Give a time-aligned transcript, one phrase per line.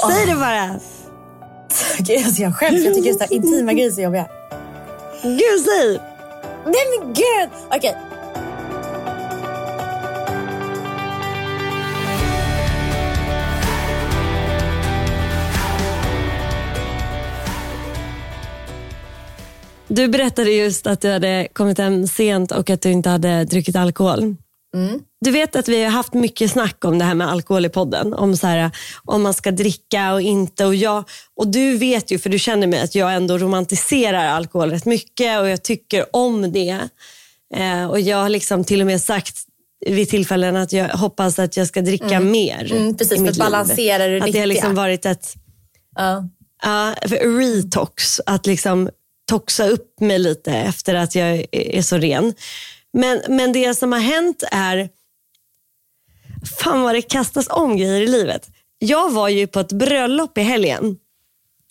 [0.00, 0.80] Säg det bara.
[1.98, 2.84] Gud, alltså jag skäms.
[2.84, 4.26] Jag tycker just intima grejer är så jobbiga.
[5.22, 6.00] Gud, säg.
[6.64, 7.50] Nej men gud!
[7.76, 7.96] Okej.
[19.88, 23.76] Du berättade just att du hade kommit hem sent och att du inte hade druckit
[23.76, 24.36] alkohol.
[25.24, 28.14] Du vet att vi har haft mycket snack om det här med alkohol i podden.
[28.14, 28.70] Om, så här,
[29.04, 30.66] om man ska dricka och inte.
[30.66, 31.04] Och, jag,
[31.36, 35.40] och Du vet ju, för du känner mig, att jag ändå romantiserar alkohol rätt mycket
[35.40, 36.88] och jag tycker om det.
[37.54, 39.36] Eh, och Jag har liksom till och med sagt
[39.86, 42.72] vid tillfällen att jag hoppas att jag ska dricka mer.
[42.72, 43.44] Mm, precis, i för mitt att liv.
[43.44, 45.34] balansera det Att det har liksom varit ett.
[46.62, 48.20] Ja, för retox.
[48.26, 48.90] Att liksom
[49.28, 52.34] toxa upp mig lite efter att jag är så ren.
[52.92, 54.88] Men, men det som har hänt är,
[56.60, 58.48] fan vad det kastas om grejer i livet.
[58.78, 60.98] Jag var ju på ett bröllop i helgen.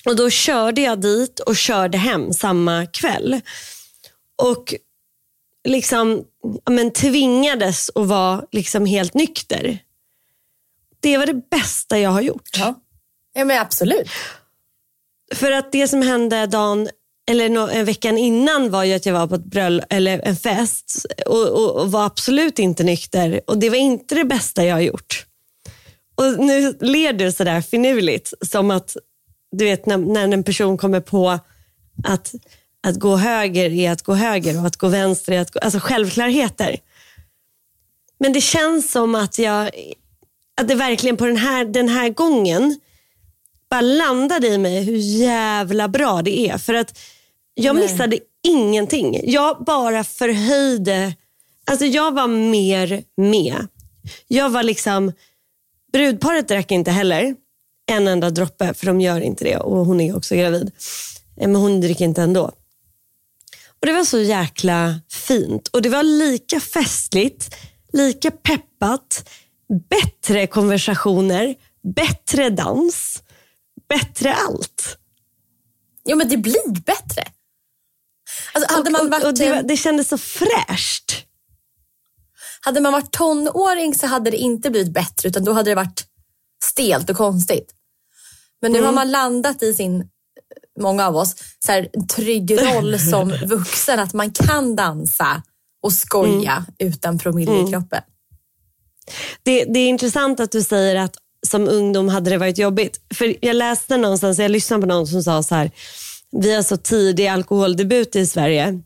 [0.05, 3.41] Och Då körde jag dit och körde hem samma kväll.
[4.35, 4.73] Och
[5.67, 6.23] liksom
[6.69, 9.79] men tvingades att vara liksom helt nykter.
[10.99, 12.49] Det var det bästa jag har gjort.
[12.57, 12.75] Ja.
[13.33, 14.09] ja, men absolut.
[15.33, 16.89] För att det som hände dagen
[17.31, 21.05] eller en veckan innan var ju att jag var på ett bröll eller en fest
[21.25, 23.41] och, och, och var absolut inte nykter.
[23.47, 25.25] Och det var inte det bästa jag har gjort.
[26.15, 28.97] Och nu ler du sådär finurligt som att
[29.51, 31.39] du vet när, när en person kommer på
[32.03, 32.33] att,
[32.87, 35.59] att gå höger är att gå höger och att gå vänster är att gå...
[35.59, 36.77] Alltså självklarheter.
[38.19, 39.69] Men det känns som att jag
[40.61, 42.79] att det verkligen på den här, den här gången
[43.73, 46.57] bara landade i mig hur jävla bra det är.
[46.57, 46.99] För att
[47.53, 47.83] jag Nej.
[47.83, 49.21] missade ingenting.
[49.23, 51.15] Jag bara förhöjde,
[51.65, 53.67] alltså jag var mer med.
[54.27, 55.11] Jag var liksom,
[55.93, 57.35] brudparet drack inte heller
[57.91, 59.57] en enda droppe, för de gör inte det.
[59.57, 60.71] Och hon är också gravid.
[61.37, 62.43] Eh, Men hon dricker inte ändå.
[63.79, 65.67] Och Det var så jäkla fint.
[65.67, 67.55] Och det var lika festligt,
[67.93, 69.29] lika peppat,
[69.89, 71.55] bättre konversationer,
[71.95, 73.23] bättre dans,
[73.89, 74.97] bättre allt.
[76.05, 77.23] Jo, men det blir bättre.
[78.53, 81.25] Alltså, hade, man och, varit, och det, det kändes så fräscht.
[82.61, 86.05] hade man varit tonåring så hade det inte blivit bättre utan då hade det varit
[86.63, 87.73] stelt och konstigt.
[88.61, 88.85] Men nu Mm.
[88.87, 90.09] har man landat i sin,
[90.79, 93.99] många av oss, så här, trygg roll som vuxen.
[93.99, 95.43] Att man kan dansa
[95.83, 96.93] och skoja Mm.
[96.93, 98.01] utan promille i kroppen.
[99.43, 101.15] Det, det är intressant att du säger att
[101.47, 103.01] som ungdom hade det varit jobbigt.
[103.13, 105.71] För Jag läste någonstans, jag lyssnade på någon som sa så här,
[106.31, 108.81] vi har så tidig alkoholdebut i Sverige.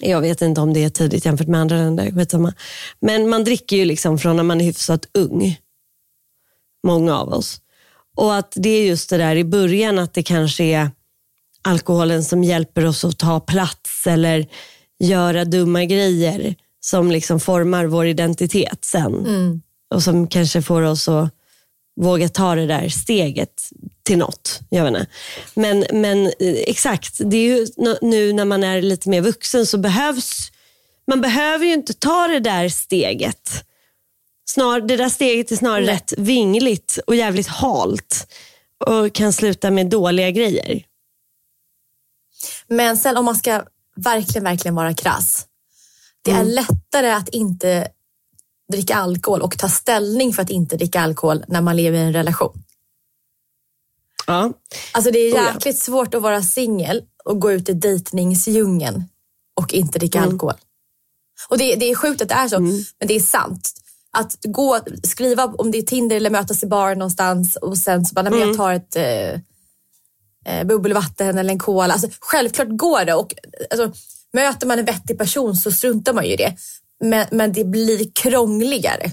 [0.00, 2.54] Jag vet inte om det är tidigt jämfört med andra länder, skitsamma.
[3.00, 5.58] Men man dricker ju liksom från när man är hyfsat ung.
[6.86, 7.60] Många av oss.
[8.16, 10.90] Och att det är just det där i början att det kanske är
[11.62, 14.46] alkoholen som hjälper oss att ta plats eller
[14.98, 19.14] göra dumma grejer som liksom formar vår identitet sen.
[19.26, 19.62] Mm.
[19.92, 21.30] Och som kanske får oss att
[22.00, 23.62] våga ta det där steget
[24.02, 24.60] till något.
[24.68, 25.06] Jag vet inte.
[25.54, 26.32] Men, men eh,
[26.66, 27.66] exakt, det är ju
[28.02, 30.52] nu när man är lite mer vuxen så behövs,
[31.06, 33.64] man behöver ju inte ta det där steget.
[34.50, 35.94] Snar, det där steget är snarare Nej.
[35.94, 38.26] rätt vingligt och jävligt halt
[38.86, 40.82] och kan sluta med dåliga grejer.
[42.68, 43.62] Men sen om man ska
[43.96, 45.46] verkligen, verkligen vara krass.
[46.24, 46.46] Det Mm.
[46.46, 47.88] är lättare att inte
[48.72, 52.12] dricka alkohol och ta ställning för att inte dricka alkohol när man lever i en
[52.12, 52.62] relation.
[54.26, 54.52] Ja.
[54.92, 55.52] Alltså det är Oh ja.
[55.54, 59.04] jäkligt svårt att vara singel och gå ut i dejtningsdjungeln
[59.60, 60.30] och inte dricka Mm.
[60.30, 60.54] alkohol.
[61.48, 63.72] Och det, det är sjukt att det är så, men det är sant.
[64.16, 68.14] att gå, skriva om det är Tinder eller mötas i bar någonstans och sen så
[68.14, 68.40] bara, mm.
[68.40, 69.32] jag tar ett eh,
[70.44, 71.92] eh, bubbelvatten eller en cola.
[71.92, 73.34] Alltså, självklart går det och
[73.70, 73.92] alltså,
[74.32, 76.56] möter man en vettig person så struntar man ju i det.
[77.02, 79.12] Men, men det blir krångligare.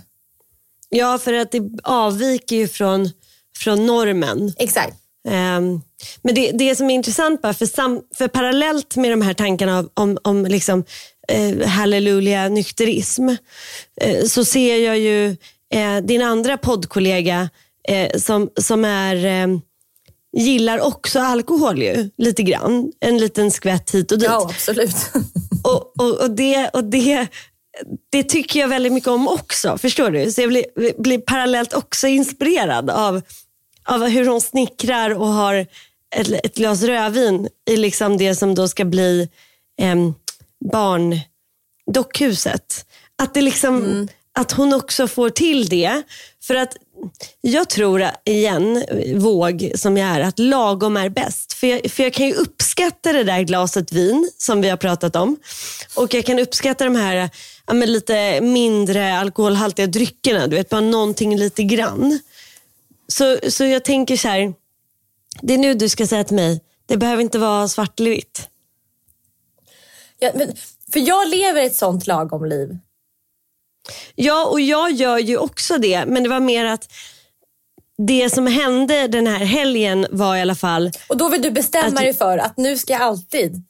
[0.90, 3.10] Ja, för att det avviker ju från,
[3.58, 4.54] från normen.
[4.58, 4.96] Exakt.
[5.28, 5.82] Um,
[6.22, 9.86] men det, det som är intressant, bara för, sam, för parallellt med de här tankarna
[9.94, 10.84] om, om liksom,
[11.28, 13.30] eh, halleluja nykterism,
[14.02, 15.38] eh, så ser jag ju
[15.74, 17.50] eh, din andra poddkollega
[17.88, 19.62] eh, som, som är ehm,
[20.38, 22.92] gillar också alkohol ju, lite grann.
[23.00, 24.30] En liten skvätt hit och dit.
[24.30, 24.96] Ja, absolut.
[25.64, 27.28] och, och, och, det, och det,
[28.10, 29.78] det tycker jag väldigt mycket om också.
[29.78, 30.32] Förstår du?
[30.32, 33.22] Så jag blir, blir parallellt också inspirerad av,
[33.86, 35.68] av hur hon snickrar och har
[36.16, 39.30] ett, ett glas rödvin i liksom det som då ska bli
[39.82, 39.96] eh,
[40.72, 42.86] barndockhuset.
[43.22, 44.08] Att, det liksom, mm.
[44.40, 46.02] att hon också får till det.
[46.42, 46.78] För att
[47.42, 48.84] jag tror igen,
[49.16, 51.54] våg som jag är, att lagom är bäst.
[51.54, 55.16] För jag, för jag kan ju uppskatta det där glaset vin som vi har pratat
[55.16, 55.38] om.
[55.96, 57.30] Och jag kan uppskatta de här
[57.70, 60.48] ja, lite mindre alkoholhaltiga dryckerna.
[60.48, 62.20] Du vet, bara någonting lite grann.
[63.08, 64.54] Så, så jag tänker så här,
[65.42, 68.50] det är nu du ska säga till mig, det behöver inte vara svart eller vitt.
[70.20, 70.54] Ja, men,
[70.94, 72.78] för jag lever ett sånt lagom liv.
[74.16, 76.06] Ja, och jag gör ju också det.
[76.06, 76.92] Men det var mer att
[77.98, 80.92] det som hände den här helgen var i alla fall...
[81.08, 83.64] Och då vill du bestämma dig för att nu ska jag alltid...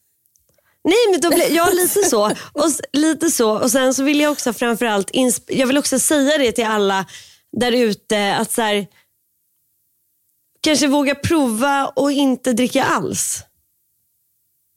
[0.83, 2.25] Nej, men då blev, ja, lite så.
[2.53, 3.59] Och, lite så.
[3.59, 5.11] Och sen så vill jag också framförallt,
[5.47, 7.05] jag vill också säga det till alla
[7.57, 8.87] där ute att så här,
[10.61, 13.43] kanske våga prova och inte dricka alls.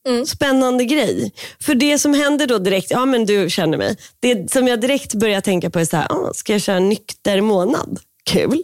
[0.08, 0.26] Mm.
[0.26, 1.32] Spännande grej.
[1.60, 3.96] För det som händer då direkt, ja men du känner mig.
[4.20, 7.40] Det som jag direkt börjar tänka på är så här, ah, ska jag köra nykter
[7.40, 8.00] månad?
[8.24, 8.62] Kul.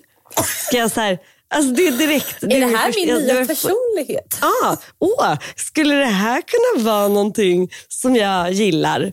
[0.67, 1.19] Ska jag så här,
[1.55, 2.43] alltså det är direkt.
[2.43, 4.39] Är det, det här min nya personlighet?
[4.41, 9.13] Ja, ah, åh, skulle det här kunna vara någonting som jag gillar?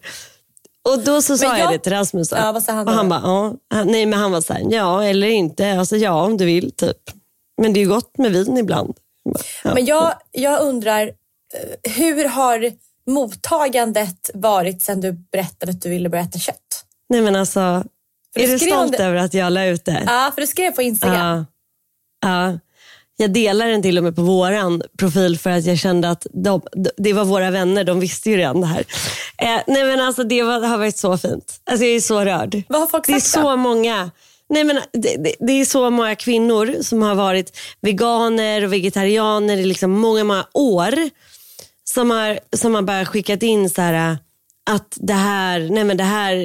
[0.89, 2.31] Och då så sa jag, jag, det till Rasmus.
[2.31, 3.83] Ja, vad sa han och han bara, ja.
[3.83, 5.71] Nej men han var så här, ja eller inte.
[5.71, 6.97] Alltså ja om du vill typ.
[7.61, 8.97] Men det är gott med vin ibland.
[9.63, 9.73] Ja.
[9.73, 11.11] Men jag, jag undrar,
[11.55, 12.71] Eh, hur har
[13.07, 16.85] mottagandet varit sen du berättade att du ville börja äta kött?
[17.09, 17.59] Nej men alltså,
[18.35, 19.03] är du stolt det...
[19.03, 20.03] över att jag la ut det?
[20.05, 21.38] Ja, för du skrev på Instagram.
[21.38, 21.45] Ja.
[22.25, 22.60] Ja.
[23.18, 26.62] Jag delar den till och med på våran profil för att jag kände att de,
[26.98, 28.86] det var våra vänner, de visste ju redan det här.
[29.38, 31.62] Eh, nej men alltså det var, har varit så fint.
[31.63, 32.62] Alltså jag är så rörd.
[32.68, 34.12] Vad har folk sagt Det är så många.
[34.50, 39.57] Nej, men det, det, det, är så många kvinnor som har varit veganer och vegetarianer
[39.57, 41.10] i liksom många, många år
[41.83, 44.18] som har, som har bara skickat in så här,
[44.69, 46.36] att det här, nej men det här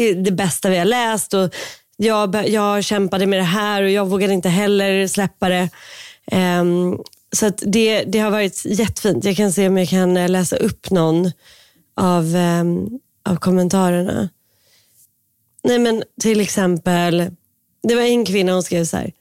[0.00, 1.34] är det bästa vi har läst.
[1.34, 1.54] Och
[2.00, 5.68] jag, jag kämpade med det här och jag vågade inte heller släppa det.
[6.32, 7.02] Um,
[7.32, 9.24] så det, det har varit jättefint.
[9.24, 11.30] Jag kan se om jag kan eh, läsa upp någon
[11.96, 14.28] av, um, av kommentarerna.
[15.64, 17.30] Nej men till exempel,
[17.82, 19.12] det var en kvinna som skrev så här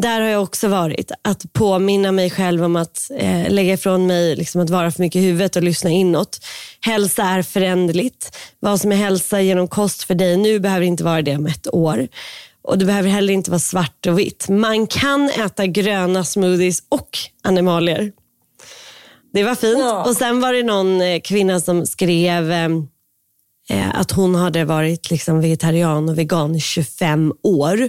[0.00, 1.12] där har jag också varit.
[1.22, 5.22] Att påminna mig själv om att eh, lägga ifrån mig liksom att vara för mycket
[5.22, 6.38] i huvudet och lyssna inåt.
[6.80, 8.36] Hälsa är föränderligt.
[8.60, 11.74] Vad som är hälsa genom kost för dig nu behöver inte vara det om ett
[11.74, 12.08] år.
[12.62, 14.48] Och Det behöver heller inte vara svart och vitt.
[14.48, 18.12] Man kan äta gröna smoothies och animalier.
[19.32, 19.78] Det var fint.
[19.78, 20.04] Ja.
[20.04, 22.68] Och Sen var det någon eh, kvinna som skrev eh,
[23.70, 27.88] eh att hon hade varit liksom vegetarian och vegan i 25 år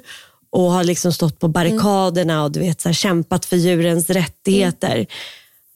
[0.51, 4.95] och har liksom stått på barrikaderna och du vet, så här, kämpat för djurens rättigheter.
[4.95, 5.07] Mm.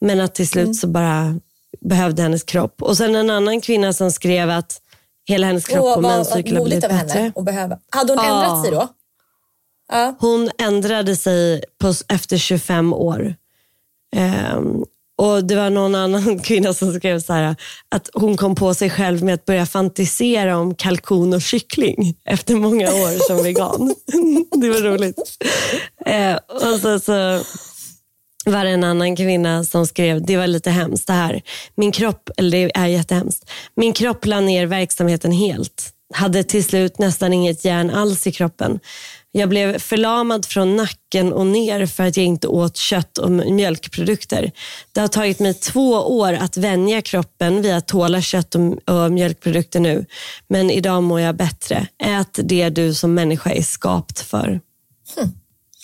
[0.00, 0.74] Men att till slut mm.
[0.74, 1.40] så bara
[1.80, 2.82] behövde hennes kropp.
[2.82, 4.80] Och sen en annan kvinna som skrev att
[5.24, 7.32] hela hennes kropp och, och menscykel har blivit bättre.
[7.34, 7.78] Och behöva.
[7.90, 8.34] Hade hon ja.
[8.34, 8.88] ändrat sig då?
[9.88, 10.14] Ja.
[10.20, 13.34] Hon ändrade sig på, efter 25 år.
[14.56, 14.84] Um,
[15.16, 17.56] och Det var någon annan kvinna som skrev så här,
[17.88, 22.54] att hon kom på sig själv med att börja fantisera om kalkon och kyckling efter
[22.54, 23.94] många år som vegan.
[24.60, 25.18] det var roligt.
[26.06, 27.42] Eh, och så, så
[28.46, 31.42] var det en annan kvinna som skrev, det var lite hemskt det här.
[31.74, 33.50] Min kropp, eller det är jättehemskt.
[33.76, 35.90] Min kropp la ner verksamheten helt.
[36.14, 38.80] Hade till slut nästan inget järn alls i kroppen.
[39.36, 44.52] Jag blev förlamad från nacken och ner för att jag inte åt kött och mjölkprodukter.
[44.92, 48.54] Det har tagit mig två år att vänja kroppen vid att tåla kött
[48.86, 50.06] och mjölkprodukter nu.
[50.48, 51.86] Men idag mår jag bättre.
[52.02, 54.60] Ät det du som människa är skapt för.
[55.16, 55.30] Hmm.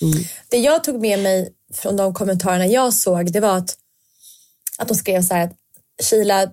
[0.02, 0.24] Mm.
[0.48, 3.76] Det jag tog med mig från de kommentarerna jag såg, det var att,
[4.78, 5.56] att de skrev så här att
[6.02, 6.46] Kila,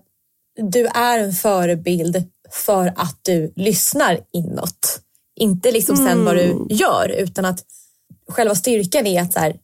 [0.72, 5.02] du är en förebild för att du lyssnar inåt
[5.40, 7.64] Inte liksom sen vad du gör utan att
[8.30, 9.56] själva styrkan är att så här,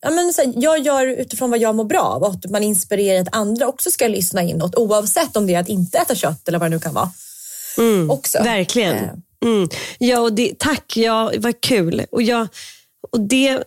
[0.00, 2.62] ja, men så här, jag gör utifrån vad jag mår bra av och att man
[2.62, 6.48] inspirerar att andra också ska lyssna inåt oavsett om det är att inte äta kött
[6.48, 7.10] eller vad det nu kan vara.
[8.10, 8.42] också.
[8.42, 8.96] Verkligen.
[8.96, 9.10] Eh,
[9.44, 9.68] Mm.
[9.98, 12.04] Ja, och det, tack, ja, vad kul.
[12.10, 12.48] Och, jag,
[13.12, 13.62] och det,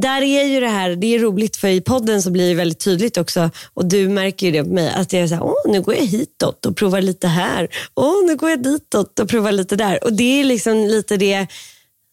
[0.00, 2.84] där är ju det här, det är roligt för i podden så blir det väldigt
[2.84, 5.72] tydligt också och du märker ju det på mig att jag är så här, åh
[5.72, 7.68] nu går jag hitåt och provar lite här.
[7.94, 10.04] Åh nu går jag ditåt och provar lite där.
[10.04, 11.46] Och det är liksom lite det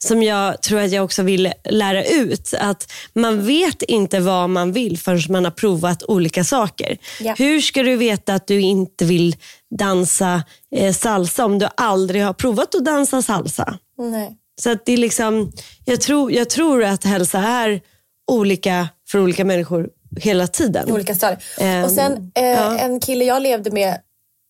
[0.03, 2.53] som jag tror att jag också vill lära ut.
[2.59, 6.97] Att man vet inte vad man vill förrän man har provat olika saker.
[7.21, 7.35] Ja.
[7.37, 9.35] Hur ska du veta att du inte vill
[9.79, 10.43] dansa
[10.75, 13.77] eh, salsa om du aldrig har provat att dansa salsa?
[13.97, 14.37] nej.
[14.63, 15.51] Så det är liksom,
[15.85, 17.81] jag, tror, jag tror att hälsa är
[18.27, 19.89] olika för olika människor
[20.19, 20.91] hela tiden.
[20.91, 21.43] olika stadier.
[21.57, 22.77] Ehm, och sen eh, ja.
[22.77, 23.97] en kille jag levde med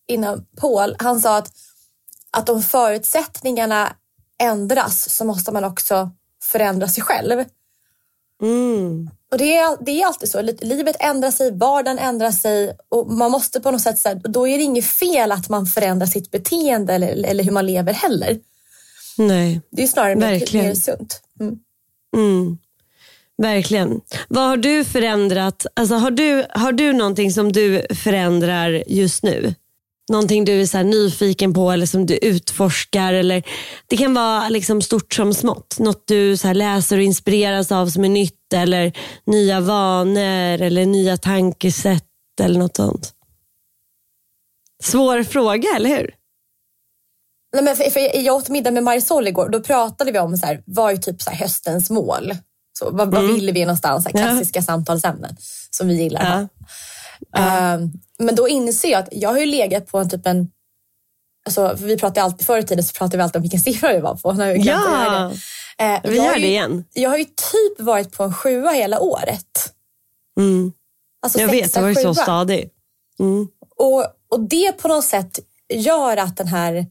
[0.08, 1.50] innan Paul, han sa att,
[2.30, 3.96] att om förutsättningarna
[4.42, 6.10] ändras så måste man också
[6.42, 7.44] förändra sig själv.
[8.42, 9.10] Mm.
[9.30, 10.42] Och det är, det är alltid så.
[10.42, 14.20] Li- Livet ändrar sig, vardagen ändrar sig och man måste på något sätt, så här,
[14.24, 17.92] då är det inget fel att man förändrar sitt beteende eller, eller hur man lever
[17.92, 18.38] heller.
[19.18, 20.66] Nej, Det är snarare Verkligen.
[20.66, 21.20] mer sunt.
[21.40, 21.58] Mm.
[22.16, 22.58] mm.
[23.38, 24.00] verkligen.
[24.28, 25.66] Vad har du förändrat?
[25.76, 29.54] Alltså, har, du, har du någonting som du förändrar just nu?
[30.10, 33.12] Någonting du är så nyfiken på eller som du utforskar?
[33.12, 33.42] Eller,
[33.86, 35.78] det kan vara liksom stort som smått.
[35.78, 38.92] Något du så läser och inspireras av som är nytt eller
[39.24, 42.04] nya vanor eller nya tankesätt
[42.40, 43.12] eller något sånt.
[44.82, 46.14] Svår fråga, eller hur?
[47.52, 49.48] Nej, men för, för jag åt middag med Marisol igår.
[49.48, 52.34] Då pratade vi om så här, vad är typ så här höstens mål?
[52.78, 54.04] Så, vad, vad vill vi någonstans?
[54.04, 54.26] Så här, Mm.
[54.28, 54.32] Ja.
[54.36, 55.36] klassiska samtalsämnen
[55.70, 56.48] som vi gillar.
[57.32, 57.40] Ja.
[57.40, 60.48] Ehm, men då inser jag att jag har ju legat på en typ en...
[61.46, 64.00] Alltså, vi pratade alltid förr i tiden så pratade vi alltid om vilken siffra vi
[64.00, 64.32] var på.
[64.32, 65.32] Har göra Ja,
[65.78, 65.84] det.
[65.84, 66.84] Eh, vi har gör ju- det igen.
[66.92, 69.74] Jag har ju typ varit på en sjua hela året.
[70.40, 70.72] Mm.
[71.22, 72.70] Alltså Jag vet, du var ju så stadig.
[73.20, 73.48] Mm.
[73.76, 75.38] Och, och det på något sätt
[75.74, 76.86] gör att den här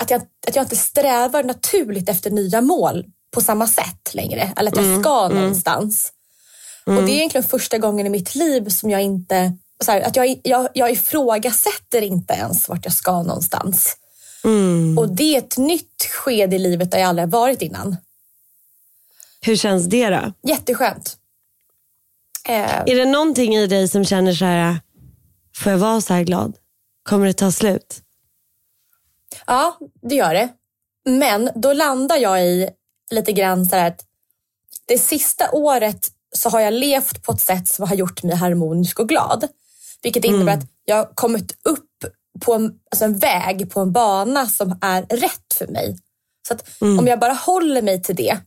[0.00, 4.52] att jag, att jag inte strävar naturligt efter nya mål på samma sätt längre.
[4.56, 6.12] Eller att jag ska någonstans.
[6.86, 10.40] Och det är egentligen första gången i mitt liv som jag inte här, att jag,
[10.42, 13.96] jag, jag ifrågasätter inte ens vart jag ska någonstans.
[14.44, 14.98] Mm.
[14.98, 17.96] Och det är ett nytt skede i livet där jag aldrig varit innan.
[19.40, 20.32] Hur känns det då?
[20.42, 21.16] Jätteskönt.
[22.48, 24.80] Eh, Är det någonting i dig som känner så här,
[25.56, 26.56] får jag vara så här glad?
[27.02, 28.02] Kommer det ta slut?
[29.46, 30.48] Ja, det gör det.
[31.04, 32.70] Men då landar jag i
[33.10, 34.04] lite grann så här att
[34.86, 39.00] det sista året så har jag levt på ett sätt som har gjort mig harmonisk
[39.00, 39.48] och glad.
[40.02, 42.04] Vilket innebär att jag har kommit upp
[42.44, 45.98] på en, alltså en väg, på en bana som är rätt för mig.
[46.48, 48.38] Så att om jag bara håller mig till det.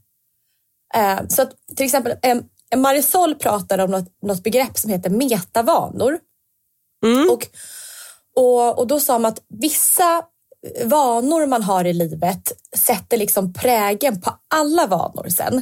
[0.95, 2.37] Eh, så att till exempel eh,
[2.79, 6.19] Marisol pratade om något, något begrepp som heter metavanor.
[7.31, 7.47] Och,
[8.35, 10.25] och, och då sa man att vissa
[10.85, 15.61] vanor man har i livet sätter liksom prägen på alla vanor sen.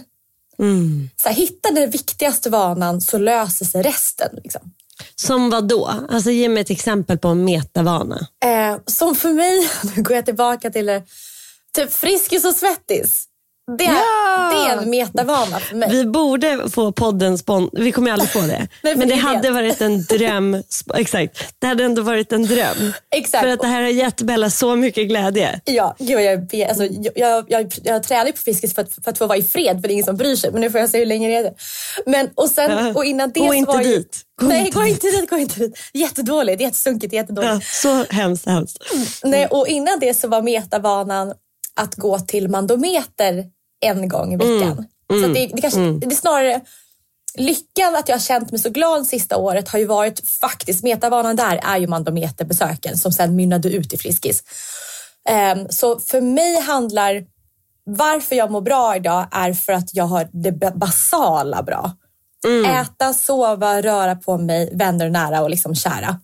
[0.60, 1.10] Mm.
[1.22, 4.30] Så här, hitta den viktigaste vanan så löser sig resten.
[4.44, 4.62] Liksom.
[5.16, 5.86] Som vad då?
[6.10, 8.28] Alltså ge mig ett exempel på en metavana.
[8.46, 11.04] Eh, som för mig, nu går jag tillbaka till det,
[11.76, 13.28] typ Friskis och Svettis.
[13.78, 14.52] Det, är- Ja!
[14.54, 15.90] det är en metavana för mig.
[15.92, 17.70] Vi borde få podden spon...
[17.74, 18.68] Vi kommer aldrig få det.
[18.84, 19.52] Nej, Men det hade det.
[19.52, 20.64] varit en dröm.
[20.94, 21.54] Exakt.
[21.60, 22.94] Det hade ändå varit en dröm.
[23.16, 23.44] Exakt.
[23.44, 25.62] För att det här har gett Bella så mycket glädje.
[25.66, 29.18] Ja, gud jag, alltså, jag, jag, jag, jag tränar på Friskis för att, för att
[29.18, 30.52] få vara i fred för det är ingen som bryr sig.
[30.52, 31.54] Men nu får jag se hur länge det är.
[32.06, 32.94] Men, och, sen, Ja.
[32.96, 34.22] och innan det Gå så inte var dit.
[34.42, 35.30] Gå Nej, inte gå inte dit.
[35.30, 35.78] Gå inte dit.
[35.94, 37.52] Jättedåligt, jättesunkigt, jättedåligt.
[37.54, 38.78] Ja, så hemskt, hemskt.
[39.24, 41.34] Nej, och innan det så var metavanan
[41.76, 43.46] att gå till mandometer
[43.82, 44.86] en gång i veckan.
[45.10, 46.62] Så att det, det, kanske, det är snarare
[47.38, 51.36] lyckan att jag har känt mig så glad sista året har ju varit faktiskt, metavanan
[51.36, 54.44] där är ju mandometerbesöken som sen mynnade ut i Friskis.
[55.30, 57.24] Ehm, så för mig handlar
[57.84, 61.92] varför jag mår bra idag är för att jag har det ba- basala bra.
[62.66, 66.20] Äta, sova, röra på mig, vänner nära och liksom kära.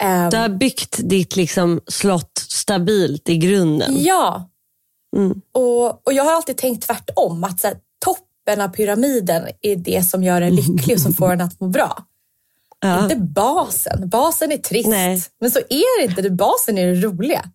[0.00, 3.94] Ehm, Du har byggt ditt liksom slott stabilt i grunden.
[4.02, 4.50] Ja.
[5.52, 7.44] Och, och jag har alltid tänkt tvärtom.
[7.44, 11.32] Att så här, toppen av pyramiden är det som gör en lycklig och som får
[11.32, 12.04] en att må bra.
[12.80, 13.02] Ja.
[13.02, 14.08] Inte basen.
[14.08, 14.88] Basen är trist.
[14.88, 15.22] Nej.
[15.40, 16.22] Men så är det inte.
[16.22, 17.50] Det basen är det roliga.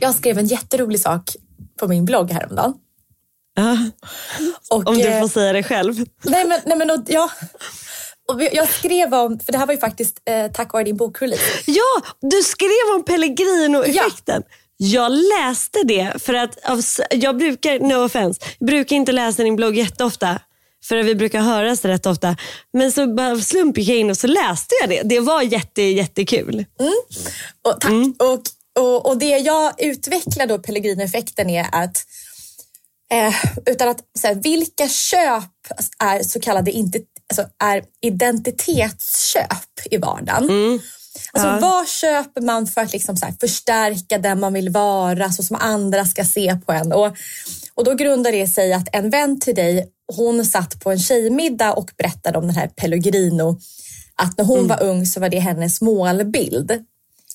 [0.00, 1.36] Jag skrev en jätterolig sak
[1.80, 2.74] på min blogg häromdagen.
[3.54, 3.78] Ja.
[4.70, 5.94] Och, Om du eh, får säga det själv.
[6.24, 7.30] Nej men, nej, men och, ja.
[8.28, 11.42] Och jag skrev om, för det här var ju faktiskt eh, tack vare din bokrelease.
[11.66, 14.42] Ja, du skrev om Pellegrino-effekten.
[14.46, 14.56] Ja.
[14.76, 16.58] Jag läste det för att
[17.10, 20.40] jag brukar, no offense, brukar inte läsa din blogg jätteofta.
[20.84, 22.36] För vi brukar höras rätt ofta.
[22.72, 25.02] Men så bara slump gick jag in och så läste jag det.
[25.02, 26.64] Det var jätte, jättekul.
[26.80, 26.94] Mm.
[27.62, 27.90] Och, tack.
[27.90, 28.14] Mm.
[28.18, 28.42] Och,
[28.84, 32.06] och, och det jag utvecklar då Pellegrino-effekten är att
[33.12, 33.34] eh,
[33.66, 35.44] utan att, så här, vilka köp
[35.98, 36.98] är så kallade inte,
[37.30, 40.44] alltså, är identitetsköp i vardagen?
[40.44, 40.80] Mm.
[41.32, 41.58] Alltså, ja.
[41.60, 45.56] Vad köper man för att liksom så här, förstärka den man vill vara så som
[45.60, 46.92] andra ska se på en?
[46.92, 47.16] Och,
[47.74, 51.72] och då grundar det sig att en vän till dig, hon satt på en tjejmiddag
[51.72, 53.58] och berättade om den här Pellegrino.
[54.14, 54.68] Att när hon mm.
[54.68, 56.84] var ung så var det hennes målbild.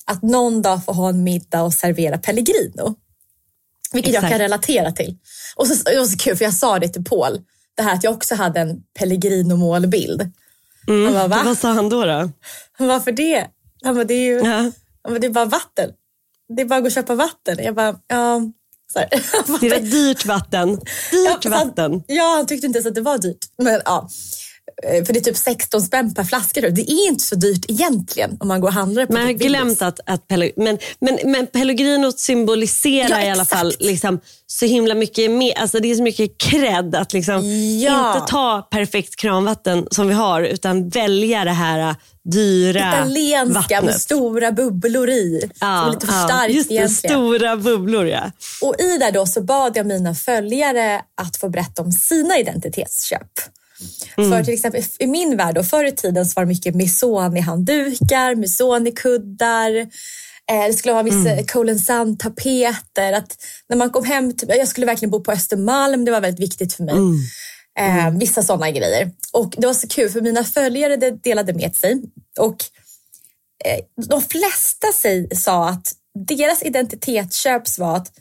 [0.04, 2.94] Att någon dag få ha en middag och servera Pellegrino.
[3.92, 4.22] Vilket Exakt.
[4.22, 5.16] jag kan relatera till.
[5.56, 7.40] Och så, det var så kul för jag sa det till Paul.
[7.76, 10.30] Det här att jag också hade en Pellegrino målbild.
[10.88, 11.04] Mm.
[11.04, 11.42] Han bara, Va?
[11.44, 12.04] Vad sa han då?
[12.04, 12.30] då?
[12.78, 13.46] Varför det?
[13.82, 14.72] Han bara, det är ju ja.
[15.08, 15.90] bara, det är bara vatten.
[16.56, 17.58] Det är bara att gå och köpa vatten.
[17.64, 18.40] Jag bara, ja.
[19.60, 20.68] det är dyrt vatten.
[21.10, 21.92] Dyrt ja, vatten.
[21.92, 23.38] Han, ja, han tyckte inte ens att det var dyrt.
[23.58, 24.08] Men ja.
[24.82, 26.60] Eh, för det är typ 16 spänn per flaska.
[26.60, 29.42] Det är inte så dyrt egentligen om man går och handlar på Man har typ
[29.42, 30.24] glömt att, att
[30.56, 35.58] men, men, men Pellegrinot symboliserar ja, i alla fall liksom, så himla mycket mer.
[35.58, 37.42] Alltså det är så mycket cred att liksom
[37.80, 38.14] ja.
[38.14, 43.84] inte ta perfekt kranvatten som vi har utan välja det här dyra Italienska vattnet.
[43.84, 45.50] med stora bubblor i.
[45.60, 47.16] Ja, som är lite för starkt ja, just det, egentligen.
[47.16, 48.30] Stora bubblor ja.
[48.62, 53.30] Och i där då så bad jag mina följare att få berätta om sina identitetsköp.
[54.16, 54.30] Mm.
[54.30, 58.34] För till exempel i min värld, då, förr i tiden så var det mycket Missoni-handdukar,
[58.34, 59.76] Missoni-kuddar.
[60.50, 61.46] Eh, det skulle vara vissa mm.
[61.46, 61.78] Cole
[62.18, 63.36] tapeter Att
[63.68, 66.72] när man kom hem, typ, jag skulle verkligen bo på Östermalm, det var väldigt viktigt
[66.72, 66.94] för mig.
[66.94, 67.18] Mm.
[67.78, 69.10] Eh, vissa sådana grejer.
[69.32, 72.02] Och det var så kul för mina följare delade med sig.
[72.38, 72.56] Och
[73.64, 75.92] eh, de flesta sig, sa att
[76.28, 78.12] deras identitetsköps var att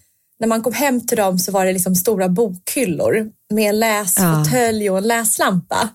[0.41, 4.89] när man kom hem till dem så var det liksom stora bokhyllor med en läsfåtölj
[4.89, 5.89] och en läslampa.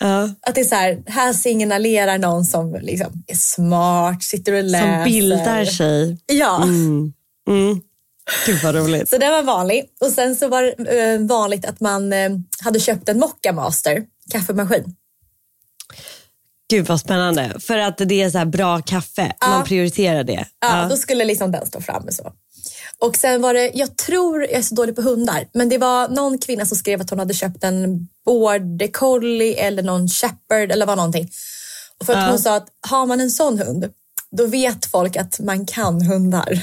[0.00, 0.30] Ja.
[0.40, 4.94] Att det är så här, här signalerar någon som liksom är smart, sitter och läser.
[4.94, 6.18] Som bildar sig.
[6.26, 6.62] Ja.
[6.62, 7.12] Mm.
[7.48, 7.80] Mm.
[8.46, 9.08] Gud vad roligt.
[9.08, 9.96] Så det var vanligt.
[10.00, 14.02] Och sen så var det eh, vanligt att man eh, hade köpt en Mocca Master
[14.32, 14.94] kaffemaskin.
[16.70, 17.56] Gud vad spännande.
[17.60, 19.32] För att det är så bra kaffe.
[19.40, 19.48] Ja.
[19.48, 20.46] Man prioriterar det.
[20.60, 22.32] Ja, ja, då skulle liksom den stå framme så.
[23.00, 26.08] Och sen var det, jag tror, jag är så dålig på hundar, men det var
[26.08, 30.86] någon kvinna som skrev att hon hade köpt en border collie eller någon shepherd eller
[30.86, 31.30] vad någonting.
[32.00, 32.28] Och för att ja.
[32.28, 33.92] hon sa att har man en sån hund,
[34.30, 36.60] då vet folk att man kan hundar.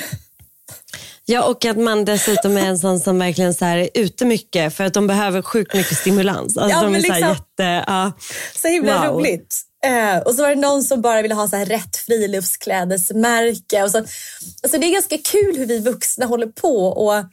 [1.25, 4.73] Ja, och att man dessutom är en sån som verkligen så här är ute mycket
[4.75, 6.57] för att de behöver sjukt mycket stimulans.
[6.57, 8.11] Alltså, ja, de är liksom, så, jätte, ja.
[8.55, 9.15] så himla wow.
[9.15, 9.61] roligt.
[9.87, 13.83] Uh, och så var det någon som bara ville ha så här rätt friluftsklädesmärke.
[13.83, 16.87] Och så, alltså det är ganska kul hur vi vuxna håller på.
[16.87, 17.25] Och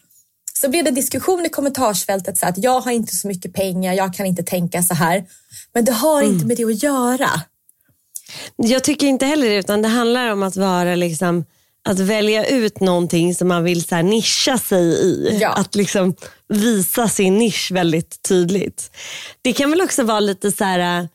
[0.60, 4.14] så blev det diskussion i kommentarsfältet så att jag har inte så mycket pengar, jag
[4.14, 5.24] kan inte tänka så här.
[5.72, 6.34] Men det har mm.
[6.34, 7.30] inte med det att göra.
[8.56, 11.44] Jag tycker inte heller det, utan det handlar om att vara liksom
[11.88, 15.38] att välja ut någonting som man vill så här nischa sig i.
[15.40, 15.48] Ja.
[15.48, 16.14] Att liksom
[16.48, 18.90] visa sin nisch väldigt tydligt.
[19.42, 21.08] Det kan väl också vara lite så här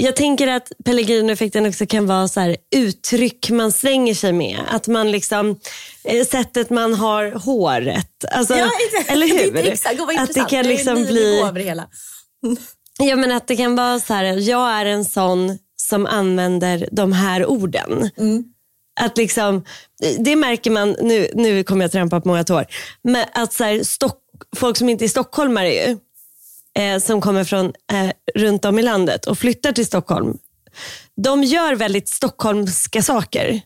[0.00, 4.60] jag tänker att Pellegrino-effekten också kan vara så här, uttryck man svänger sig med.
[4.68, 5.60] Att man liksom,
[6.04, 8.24] eh, sättet man har håret.
[8.30, 8.70] Alltså, ja,
[9.08, 9.56] eller hur?
[9.56, 11.40] Exakt, vad att det kan liksom det bli...
[11.40, 11.88] över hela.
[12.98, 17.12] ja, men att det kan vara så här, jag är en sån som använder de
[17.12, 18.10] här orden.
[18.16, 18.44] Mm.
[19.00, 19.64] Att liksom,
[20.18, 22.66] det märker man, nu, nu kommer jag trampa på många tår,
[23.02, 24.18] men att så här, stock,
[24.56, 25.96] folk som inte är stockholmare ju,
[26.78, 30.38] eh, som kommer från eh, runt om i landet och flyttar till Stockholm.
[31.16, 33.60] De gör väldigt stockholmska saker.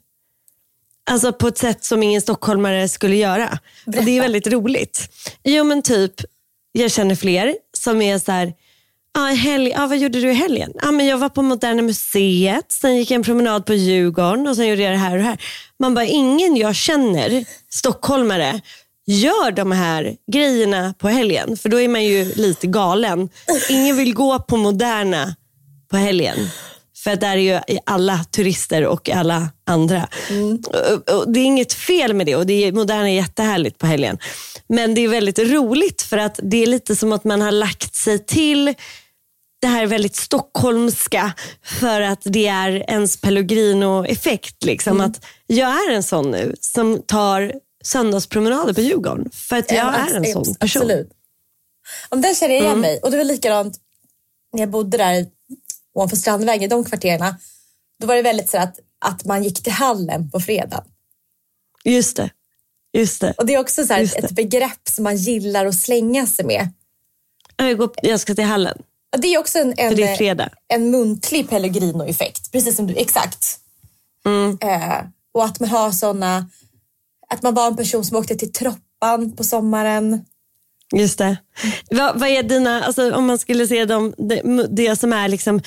[1.10, 3.58] Alltså på ett sätt som ingen stockholmare skulle göra.
[3.86, 5.08] Och Det är väldigt roligt.
[5.44, 6.12] Jo men typ,
[6.72, 8.54] jag känner fler som är så här,
[9.18, 10.72] ah, helg, ah, vad gjorde du i helgen?
[10.82, 14.56] Ah, men jag var på Moderna Museet, sen gick jag en promenad på Djurgården och
[14.56, 15.42] sen gjorde jag det här och det här.
[15.78, 18.60] Man bara, ingen jag känner, stockholmare,
[19.06, 21.56] gör de här grejerna på helgen.
[21.56, 23.28] För då är man ju lite galen.
[23.68, 25.34] Ingen vill gå på Moderna
[25.90, 26.36] på helgen.
[27.04, 30.08] För att där är ju alla turister och alla andra.
[30.30, 30.62] Mm.
[31.06, 34.18] Och det är inget fel med det och det är, Moderna är jättehärligt på helgen.
[34.68, 37.94] Men det är väldigt roligt för att det är lite som att man har lagt
[37.94, 38.74] sig till
[39.60, 41.32] det här väldigt stockholmska
[41.64, 44.64] för att det är ens Pellegrino-effekt.
[44.64, 44.92] Liksom.
[44.92, 45.10] Mm.
[45.10, 47.52] Att jag är en sån nu som tar
[47.82, 49.30] söndagspromenader på Djurgården.
[49.32, 50.82] För att jag ja, är en sån person.
[50.82, 51.10] Absolut.
[52.08, 52.80] Om den känner jag igen mm.
[52.80, 53.00] mig.
[53.02, 53.80] Och det var likadant
[54.52, 55.26] när jag bodde där
[55.94, 57.36] ovanför Strandvägen, i de kvartererna,
[57.98, 60.84] då var det väldigt så att, att man gick till hallen på fredag.
[61.84, 62.30] Just det.
[62.92, 63.34] Just det.
[63.36, 66.68] Och det är också så ett begrepp som man gillar att slänga sig med.
[67.56, 68.82] Jag, går, jag ska till hallen,
[69.18, 70.50] det är också en, en, är fredag.
[70.68, 72.52] en muntlig Pellegrino-effekt.
[72.52, 73.58] Precis som du, exakt.
[74.24, 74.58] Mm.
[74.60, 76.46] Eh, och att man har såna,
[77.32, 80.24] att man var en person som åkte till Troppan på sommaren.
[80.94, 81.36] Just det.
[81.90, 85.60] Vad, vad är dina, alltså, om man skulle se dem, det, det som är liksom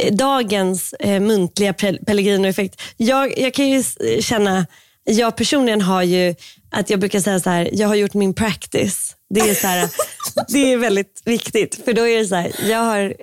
[0.00, 2.82] eh, dagens eh, muntliga Pel- Pellegrino-effekt.
[2.96, 4.66] Jag, jag kan ju s- känna,
[5.04, 6.34] jag personligen har ju,
[6.70, 9.12] att jag brukar säga så här, jag har gjort min practice.
[9.34, 9.88] Det är, så här,
[10.48, 11.84] det är väldigt viktigt.
[11.84, 13.14] För då är det så här, jag har,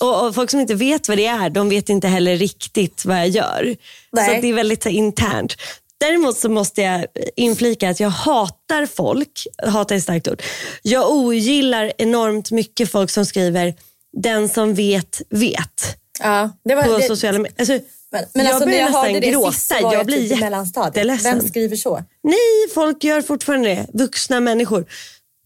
[0.00, 3.16] och, och folk som inte vet vad det är, de vet inte heller riktigt vad
[3.18, 3.76] jag gör.
[4.12, 4.34] Nej.
[4.36, 5.54] Så det är väldigt så här, internt.
[6.02, 10.42] Däremot så måste jag inflika att jag hatar folk, hatar är ett starkt ord.
[10.82, 13.74] Jag ogillar enormt mycket folk som skriver
[14.12, 17.54] den som vet vet Ja, det var, på det, sociala medier.
[17.58, 17.72] Alltså,
[18.12, 19.52] men, men jag alltså, börjar jag nästan hörde det gråta.
[19.52, 21.38] sist så var Jag jag blir typ jätteledsen.
[21.38, 22.04] Vem skriver så?
[22.22, 23.86] Nej, folk gör fortfarande det.
[23.92, 24.86] Vuxna människor.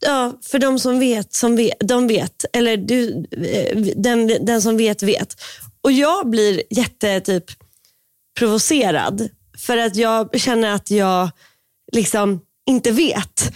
[0.00, 2.44] Ja, för de som vet, som vet de vet.
[2.52, 5.34] Eller du, eh, den, den som vet, vet.
[5.80, 7.44] Och jag blir jätte typ
[8.38, 9.28] provocerad.
[9.58, 11.30] För att jag känner att jag
[11.92, 13.52] liksom inte vet.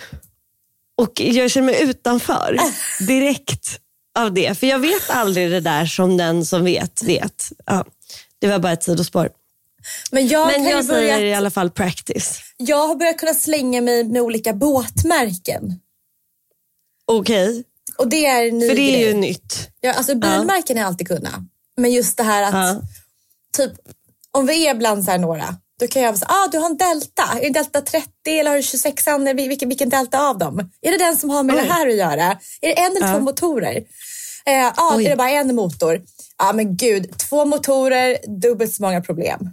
[0.96, 2.58] Och jag känner mig utanför
[3.06, 3.80] direkt
[4.18, 4.58] av det.
[4.58, 7.52] För jag vet aldrig det där som den som vet, vet.
[7.66, 7.84] Ja,
[8.38, 9.30] det var bara ett sidospår.
[10.10, 12.40] Men jag, Men jag säger börja, i alla fall practice.
[12.56, 15.80] jag har börjat kunna slänga mig med olika båtmärken.
[17.04, 17.64] Okej,
[17.98, 19.06] Och det är en ny för det är grej.
[19.06, 19.68] ju nytt.
[19.80, 21.40] Ja, alltså bilmärken har jag alltid kunnat.
[21.76, 22.80] Men just det här att, Ja.
[23.56, 23.72] typ,
[24.30, 26.76] om vi är bland så här några, då kan jag säga, ah, du har en
[26.76, 27.22] Delta.
[27.38, 30.70] Är det Delta 30 eller har du 26 an vilken, vilken Delta av dem?
[30.80, 31.62] Är det den som har med Oj.
[31.62, 32.24] det här att göra?
[32.60, 33.14] Är det en eller Ja.
[33.14, 33.76] två motorer?
[34.46, 35.04] Eh, ah, Oj.
[35.06, 36.02] är det bara en motor?
[36.38, 39.50] Ja, men gud, två motorer, dubbelt så många problem.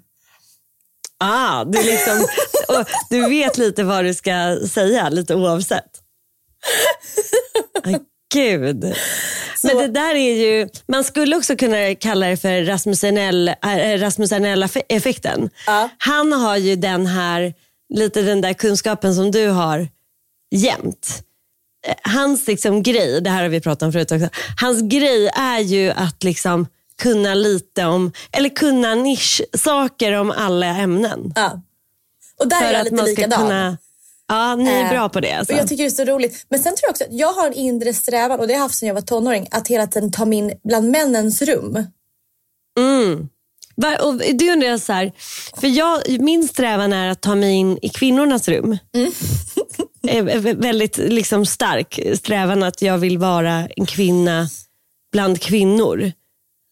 [1.20, 2.28] Ah, du, liksom,
[2.68, 5.92] och du vet lite vad du ska säga, lite oavsett.
[8.34, 8.96] Gud.
[9.64, 15.50] Men det där är ju, man skulle också kunna kalla det för Rasmusenell, äh, Rasmusenell-effekten.
[15.68, 15.90] Ja.
[15.98, 17.54] Han har ju den här,
[17.94, 19.88] lite den där kunskapen som du har
[20.56, 21.24] jämt.
[22.02, 24.30] Hans liksom grej, det här har vi pratat om förut också,
[24.62, 26.68] hans grej är ju att liksom
[27.02, 31.34] kunna lite om, eller kunna nischsaker om alla ämnen.
[31.36, 31.62] Ja.
[32.40, 33.78] Och där är jag lite likadan.
[34.28, 35.32] Ja, ni är Eh, bra på det.
[35.32, 35.54] Alltså.
[35.54, 36.46] Och jag tycker det är så roligt.
[36.50, 38.64] Men sen tror jag också att jag har en inre strävan, och det har jag
[38.64, 41.86] haft sedan jag var tonåring, att hela tiden ta mig in bland männens rum.
[42.80, 43.30] Mm.
[44.02, 45.12] Och det undrar jag så här,
[45.60, 48.78] för jag, min strävan är att ta mig in i kvinnornas rum.
[48.96, 49.12] Mm.
[50.08, 54.50] Eh, vä- väldigt liksom stark strävan att jag vill vara en kvinna
[55.12, 56.12] bland kvinnor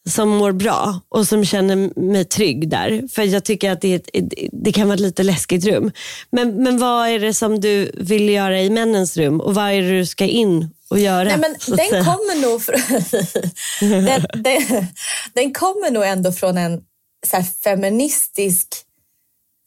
[0.09, 3.07] som mår bra och som känner mig trygg där.
[3.07, 4.09] För jag tycker att det, ett,
[4.51, 5.91] det kan vara ett lite läskigt rum.
[6.29, 9.81] Men, men vad är det som du vill göra i männens rum och vad är
[9.81, 11.23] det du ska in och göra?
[11.23, 12.79] Nej, men den kommer nog från,
[14.05, 14.87] den, den,
[15.33, 16.81] den kommer nog ändå från en
[17.27, 18.67] så feministisk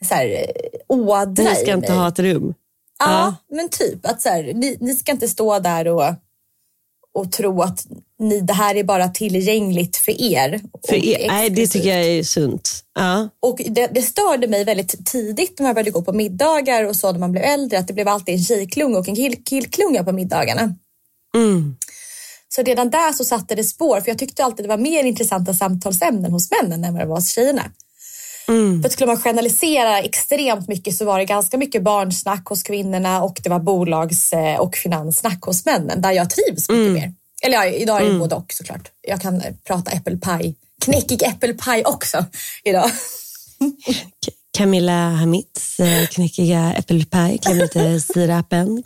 [0.05, 0.47] så här, eh,
[0.89, 2.55] ådra Ni i ska inte ha ett rum.
[2.99, 6.15] Ja, men typ att så här, ni, ni ska inte stå där och,
[7.19, 7.87] och tro att
[8.19, 10.61] ni, det här är bara tillgängligt för er.
[10.89, 12.85] För er, nej, det tycker jag är sunt.
[12.95, 13.29] Ja.
[13.43, 17.13] Och det, det störde mig väldigt tidigt när man började gå på middagar och så
[17.13, 20.13] när man blev äldre att det blev alltid en tjejklunga och en kill, killklunga på
[20.13, 20.75] middagarna.
[21.35, 21.77] Mm.
[22.49, 25.55] Så redan där så satte det spår för jag tyckte alltid det var mer intressanta
[25.55, 27.63] samtalsämnen hos männen än vad det var hos tjejerna.
[28.49, 28.83] Mm.
[28.83, 33.23] För att skulle man generalisera extremt mycket så var det ganska mycket barnsnack hos kvinnorna
[33.23, 37.13] och det var bolags eh, och finanssnack hos männen där jag trivs mycket mer.
[37.43, 38.91] Eller ja, idag är det både och såklart.
[39.09, 42.25] Jag kan eh, prata äppelpaj, knäckig äppelpaj också
[42.65, 42.91] idag.
[44.59, 48.83] Camilla Hamids eh, knäckiga äppelpaj, klämmer lite sirapen.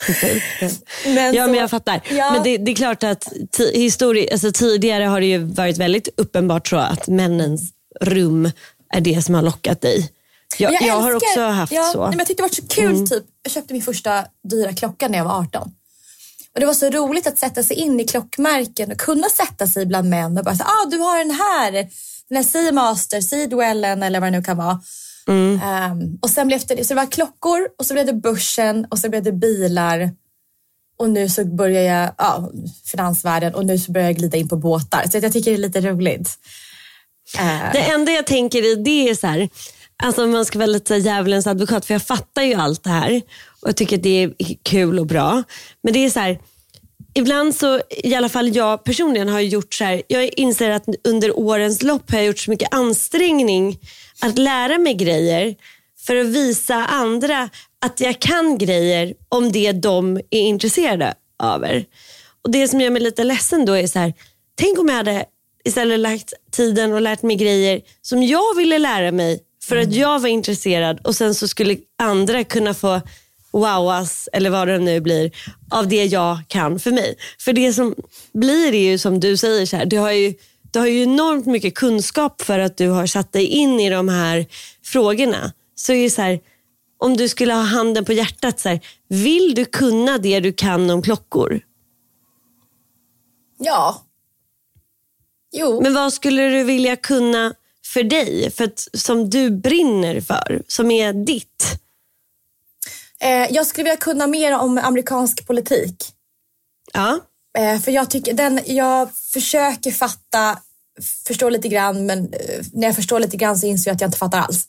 [1.05, 2.01] Men ja, så- men jag fattar.
[2.11, 2.33] Ja.
[2.33, 3.33] Men det, det är klart att
[3.75, 8.51] histori- alltså, tidigare har det ju varit väldigt uppenbart så att männens rum
[8.93, 10.13] är det som har lockat dig.
[10.59, 11.99] Jag, jag, har älskar- också haft ja, så.
[11.99, 12.11] Mm.
[12.11, 13.09] Nej, men jag tyckte det var så kul.
[13.09, 13.25] Typ.
[13.43, 15.73] Jag köpte min första dyra klocka när jag var 18.
[16.55, 19.87] Och Det var så roligt att sätta sig in i klockmärken och kunna sätta sig
[19.87, 21.73] bland män och bara säga, ah, du har den här,
[22.29, 24.81] den här Seamaster, Seedwellen eller vad det nu kan vara.
[25.29, 25.61] Mm.
[25.65, 28.99] Ehm, och sen blev det, så det var klockor och så blev det börsen och
[28.99, 30.11] så blev det bilar.
[30.97, 32.51] Och nu så börjar jag, ja,
[32.85, 35.05] finansvärlden och nu så börjar jag glida in på båtar.
[35.11, 36.39] Så jag tycker det är lite roligt.
[37.39, 39.49] Eh, Det enda jag tänker i det är så här,
[40.03, 43.23] alltså man ska vara lite djävulens advokat, för jag fattar ju allt det här
[43.63, 44.33] och jag tycker att det är
[44.63, 45.43] kul och bra.
[45.83, 46.39] Men det är så här,
[47.15, 51.39] ibland så, i alla fall jag personligen har gjort så här, jag inser att under
[51.39, 53.79] årens lopp har jag gjort så mycket ansträngning
[54.21, 55.55] att lära mig grejer
[56.07, 57.49] för att visa andra
[57.85, 61.85] att jag kan grejer om det de är intresserade över.
[62.45, 64.15] Och Det som gör mig lite ledsen då är så här,
[64.55, 65.25] tänk om jag hade
[65.64, 70.20] istället lagt tiden och lärt mig grejer som jag ville lära mig för att jag
[70.20, 73.01] var intresserad och sen så skulle andra kunna få
[73.53, 75.31] wowas, eller vad det nu blir,
[75.70, 77.14] av det jag kan för mig.
[77.38, 77.94] För det som
[78.33, 80.35] blir är ju som du säger, så här, du, har ju,
[80.70, 84.09] du har ju enormt mycket kunskap för att du har satt dig in i de
[84.09, 84.46] här
[84.85, 85.53] frågorna.
[85.75, 86.40] Så är så här,
[86.98, 90.90] om du skulle ha handen på hjärtat, så här, vill du kunna det du kan
[90.90, 91.61] om klockor?
[93.59, 94.03] Ja.
[95.53, 95.81] Jo.
[95.83, 97.55] Men vad skulle du vilja kunna
[97.87, 101.65] för dig, för att, som du brinner för, som är ditt?
[103.21, 106.05] Eh, jag skulle vilja kunna mer om amerikansk politik.
[106.93, 107.21] Ja.
[107.59, 110.59] Eh, för jag tycker den, jag försöker fatta,
[111.27, 114.09] förstå lite grann, men eh, när jag förstår lite grann så inser jag att jag
[114.09, 114.69] inte fattar alls.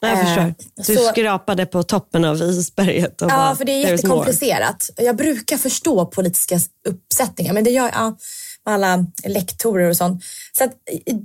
[0.00, 0.54] Jag Eh, förstår.
[0.74, 3.22] Du så- skrapade på toppen av isberget.
[3.22, 4.90] Och Ja, bara, för det är jättekomplicerat.
[4.96, 8.16] Jag brukar förstå politiska uppsättningar, men det gör jag
[8.66, 10.24] alla lektorer och sånt.
[10.58, 10.72] Så att,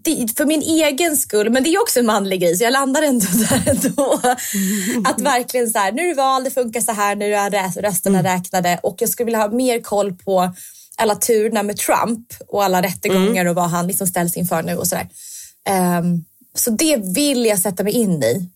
[0.04, 3.02] det, för min egen skull, men det är också en manlig grej, så jag landar
[3.02, 4.22] ändå där ändå.
[5.10, 8.24] Att verkligen så här, nu är det val, det funkar så här, nu är rösterna
[8.24, 10.54] räknade och jag skulle vilja ha mer koll på
[10.98, 14.88] alla turerna med Trump och alla rättegångar och vad han liksom ställs inför nu och
[14.88, 15.08] sådär.
[16.00, 16.26] Um,
[16.56, 18.50] så det vill jag sätta mig in i.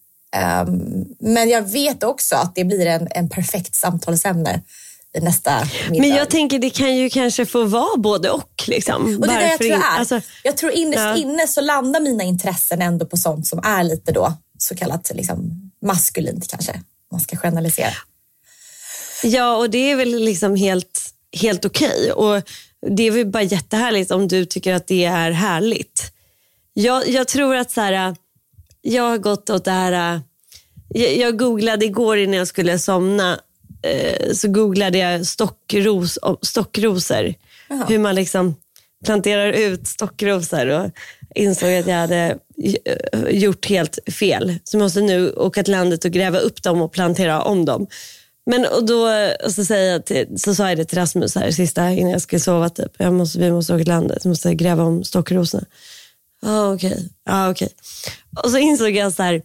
[0.65, 4.61] Um, men jag vet också att det blir en, en perfekt samtalsämne
[5.21, 6.01] nästa middag.
[6.07, 8.63] Men jag tänker det kan ju kanske få vara både och.
[8.67, 9.17] Liksom.
[9.21, 9.99] och det är det jag tror är.
[9.99, 11.15] alltså, jag tror innerst Ja.
[11.17, 15.71] inne så landar mina intressen ändå på sånt som är lite då så kallat liksom,
[15.85, 16.81] maskulint kanske.
[17.11, 17.93] Man ska generalisera.
[19.23, 20.99] Ja, och det är väl liksom helt,
[21.41, 22.11] helt okej.
[22.11, 22.41] Och
[22.89, 26.11] Det är väl bara jättehärligt om du tycker att det är härligt.
[26.73, 28.15] Jag, jag tror att så här,
[28.81, 30.21] jag har gått åt det här,
[30.89, 33.39] jag, jag googlade igår innan jag skulle somna,
[33.83, 37.33] eh, så googlade jag stockros, stockrosor.
[37.69, 37.85] Jaha.
[37.89, 38.55] Hur man liksom
[39.05, 40.91] planterar ut stockrosor och
[41.35, 42.37] insåg att jag hade
[42.85, 44.55] eh, gjort helt fel.
[44.63, 47.87] Så jag måste nu åka till landet och gräva upp dem och plantera om dem.
[48.45, 49.07] Men och då
[49.45, 52.21] och så, säger jag till, så sa jag det till Rasmus här sista innan jag
[52.21, 52.69] skulle sova.
[52.69, 52.91] Typ.
[52.97, 55.65] Jag måste, vi måste åka till landet, jag måste gräva om stockrosorna.
[56.41, 57.69] Ja okej, ja okej.
[58.43, 59.41] Och så insåg jag så här,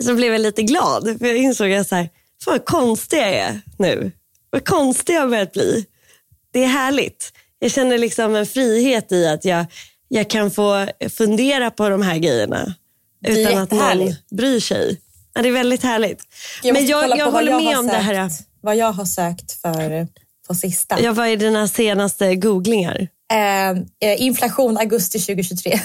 [0.00, 1.16] så blev jag lite glad.
[1.18, 2.08] För jag insåg att så här,
[2.44, 4.12] fan vad konstig jag är nu.
[4.50, 5.86] Vad konstig jag har börjat bli.
[6.52, 7.32] Det är härligt.
[7.58, 9.66] Jag känner liksom en frihet i att jag,
[10.08, 12.74] jag kan få fundera på de här grejerna.
[13.26, 15.00] är Utan att någon bryr sig.
[15.34, 16.22] Ja, det är väldigt härligt.
[16.62, 18.28] Jag Men jag, jag vad håller jag med om det här.
[18.28, 20.08] sökt- Vad jag har sökt för
[20.48, 21.00] på sista.
[21.00, 23.08] Jag var i dina senaste googlingar.
[23.32, 23.70] Eh,
[24.10, 25.80] eh, inflation augusti 2023.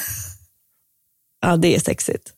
[1.42, 2.30] Ja, det är sexigt.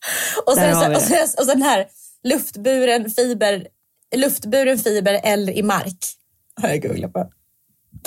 [0.46, 1.00] och, sen, och, det.
[1.00, 1.86] sen, och sen här,
[2.24, 3.68] luftburen fiber,
[4.18, 5.98] luftburen fiber eller i mark.
[6.62, 7.32] Har jag googlat på.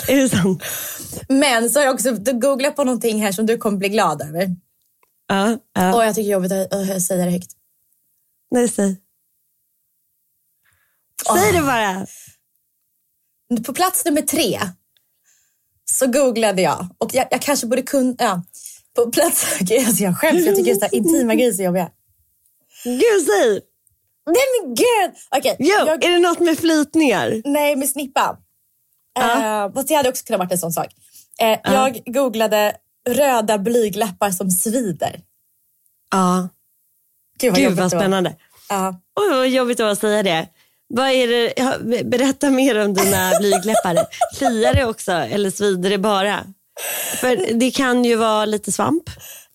[0.07, 0.63] Är det sant?
[1.29, 4.55] Men så har jag också googlat på någonting här som du kommer bli glad över.
[5.27, 5.57] Ja.
[5.73, 5.95] ja.
[5.95, 7.51] Och jag tycker det är jobbigt att säga det högt.
[8.51, 8.97] Nej, säg.
[11.37, 12.07] Säg det bara.
[13.65, 14.59] På plats nummer tre
[15.91, 18.15] så googlade jag och jag, jag kanske borde kunna...
[18.19, 18.43] Ja,
[18.95, 19.57] på plats...
[19.59, 21.91] Gud, alltså jag skäms, jag tycker så här intima grejer är så jobbiga.
[22.83, 23.61] Gud, säg.
[24.27, 25.15] Nej men gud!
[25.37, 27.41] Okej, Jo, jag, är det något med flytningar?
[27.45, 28.35] nej med snippan.
[29.19, 29.65] Ja.
[29.65, 30.87] Uh, fast det hade också kunnat varit en sån sak.
[31.39, 32.75] Eh, Jag googlade
[33.09, 35.19] röda blygläppar som svider.
[36.11, 36.49] Ja.
[37.39, 38.35] Gud vad Gud vad spännande.
[38.69, 39.01] Ja.
[39.19, 40.47] Oj, vad jobbigt det var att säga det.
[40.89, 42.03] Vad är det?
[42.05, 43.97] Berätta mer om dina blygläppar.
[44.37, 46.39] Kliar det också eller svider det bara?
[47.15, 49.03] För det kan ju vara lite svamp.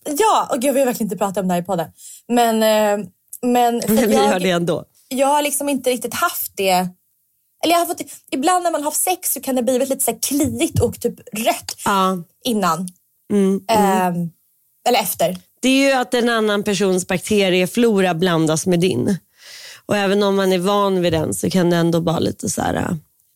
[0.04, 1.88] Ja, och gud, jag vill verkligen inte prata om det här i podden.
[2.28, 3.06] Men, eh,
[3.46, 4.84] men Men vi jag, gör det ändå.
[5.08, 6.88] jag har liksom inte riktigt haft det.
[7.64, 10.18] Eller jag har fått, ibland när man har sex så kan det bli lite så
[10.28, 12.18] kliigt och typ rött Ja.
[12.44, 12.88] innan.
[13.32, 13.60] Mm.
[13.68, 14.30] Ehm,
[14.88, 15.36] eller efter.
[15.62, 19.16] Det är ju att en annan persons bakterieflora blandas med din.
[19.86, 22.62] Och även om man är van vid den så kan det ändå vara lite så
[22.62, 22.90] här, äh,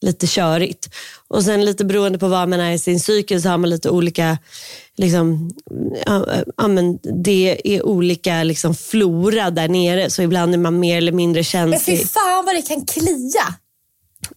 [0.06, 0.88] lite körigt.
[1.28, 3.90] Och sen lite beroende på vad man är i sin cykel så har man lite
[3.90, 4.38] olika,
[4.96, 5.50] liksom,
[6.06, 10.10] ja, ja, men det är olika liksom, flora där nere.
[10.10, 11.98] Så ibland är man mer eller mindre Men känslig.
[12.00, 13.54] fy fan vad det kan klia.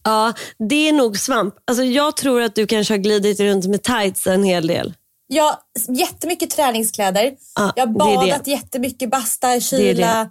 [0.03, 0.34] Ja,
[0.69, 1.55] det är nog svamp.
[1.67, 4.93] Alltså, jag tror att du kanske har glidit runt med tights en hel del.
[5.34, 7.32] Har jättemycket träningskläder.
[7.55, 8.32] Ja, jag har det är det.
[8.32, 10.29] badat jättemycket, basta, är kyla.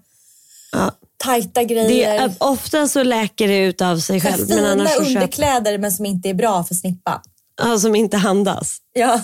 [0.73, 0.93] Ja.
[1.25, 2.15] Tajta Det grejer.
[2.23, 4.49] är, ofta så läker det ut av sig själv.
[4.49, 7.21] Men fina annars så köp, underkläder men som inte är bra för snippan.
[7.63, 8.79] ja, som inte handas.
[8.93, 9.21] Ja.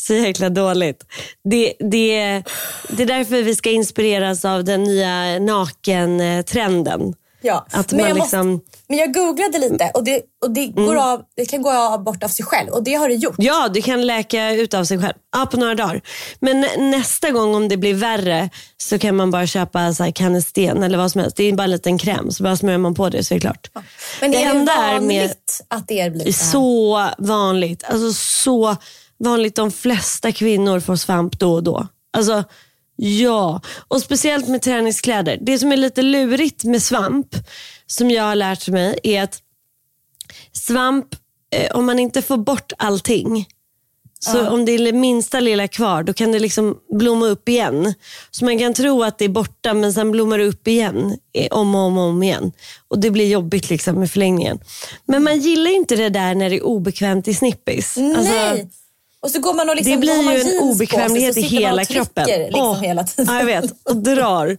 [0.00, 1.04] Så jäkla dåligt.
[1.44, 2.42] Det, det,
[2.88, 7.14] det är därför vi ska inspireras av den nya nakentrenden.
[7.42, 7.66] Ja.
[7.70, 11.22] Att men, jag liksom- måste, men jag googlade lite och, det, och det, går av,
[11.36, 13.34] det kan gå av bort av sig själv och det har det gjort.
[13.38, 15.14] Ja, det kan läka ut av sig själv.
[15.36, 16.00] Ja, på några dagar.
[16.40, 20.10] Men nä- nästa gång om det blir värre så kan man bara köpa så här
[20.10, 21.36] Canesten eller vad som helst.
[21.36, 23.40] Det är bara en liten kräm, så bara smörjer man på det så är det
[23.40, 23.70] klart.
[24.20, 25.18] Men det, Det är är vanligt
[25.68, 27.08] med- att det blir Det är så här.
[27.18, 27.84] så vanligt.
[27.84, 28.76] Alltså så
[29.18, 29.56] vanligt.
[29.56, 31.86] De flesta kvinnor får svamp då och då.
[32.16, 32.44] Alltså
[33.02, 33.60] ja.
[33.88, 35.38] Och speciellt med träningskläder.
[35.40, 37.34] Det som är lite lurigt med svamp,
[37.86, 39.42] som jag har lärt mig, är att
[40.52, 41.06] svamp,
[41.54, 43.46] eh, om man inte får bort allting,
[44.22, 47.94] så om det är det minsta lilla kvar, då kan det liksom blomma upp igen.
[48.30, 51.18] Så man kan tro att det är borta, men sen blommar det upp igen.
[51.34, 52.52] eh, Om och om, och om igen.
[52.88, 54.58] Och det blir jobbigt liksom med förlängningen.
[55.06, 57.96] Men man gillar inte det där när det är obekvämt i snippis.
[57.96, 58.70] Alltså, Nej.
[59.22, 61.94] Och så går man och liksom, det blir ju en sig, obekvämlighet i hela trycker
[61.94, 62.24] kroppen.
[62.26, 63.34] Liksom Åh, hela tiden.
[63.34, 63.72] Ja, jag vet.
[63.82, 64.56] Och drar.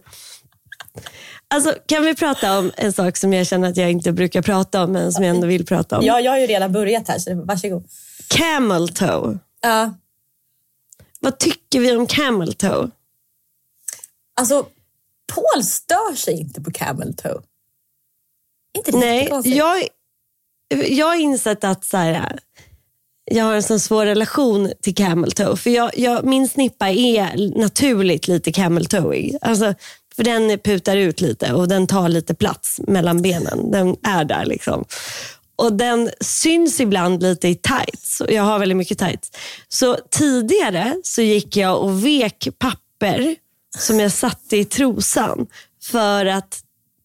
[1.48, 4.84] Alltså, kan vi prata om en sak som jag känner att jag inte brukar prata
[4.84, 6.04] om, men som jag ändå vill prata om?
[6.04, 7.84] Ja, jag har ju redan börjat här, så varsågod.
[8.28, 9.38] Camel toe.
[9.60, 9.94] Ja.
[11.20, 12.90] Vad tycker vi om camel toe?
[14.40, 14.66] Alltså,
[15.34, 17.42] Paul stör sig inte på camel toe.
[18.78, 19.88] inte Nej, jag,
[20.88, 22.38] jag har insett att så här,
[23.32, 25.56] jag har en sån svår relation till camel toe.
[25.56, 29.36] För jag, jag, min snippa är naturligt lite camel toeig.
[29.40, 29.74] Alltså,
[30.16, 33.70] för den putar ut lite och den tar lite plats mellan benen.
[33.70, 34.84] Den är där liksom.
[35.56, 38.20] Och den syns ibland lite i tights.
[38.20, 39.30] Och jag har väldigt mycket tights.
[39.68, 43.36] Så tidigare så gick jag och vek papper
[43.78, 45.46] som jag satte i trosan
[45.82, 46.60] för att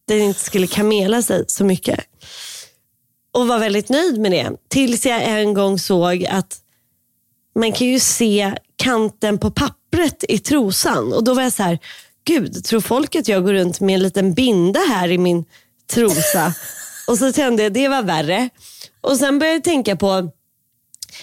[0.08, 2.00] den inte skulle kamela sig så mycket.
[3.38, 4.50] Och var väldigt nöjd med det.
[4.68, 6.56] Tills jag en gång såg att
[7.54, 11.12] man kan ju se kanten på pappret i trosan.
[11.12, 11.78] Och då var jag så här,
[12.24, 15.44] gud, tror folk att jag går runt med en liten binda här i min
[15.92, 16.54] trosa?
[17.08, 18.48] och så kände jag, det var värre.
[19.00, 20.30] Och sen började jag tänka på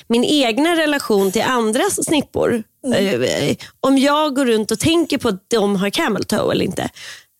[0.08, 2.64] min egna relation till andras snippor.
[2.96, 6.90] Eh, Om jag går runt och tänker på att de har camel toe eller inte.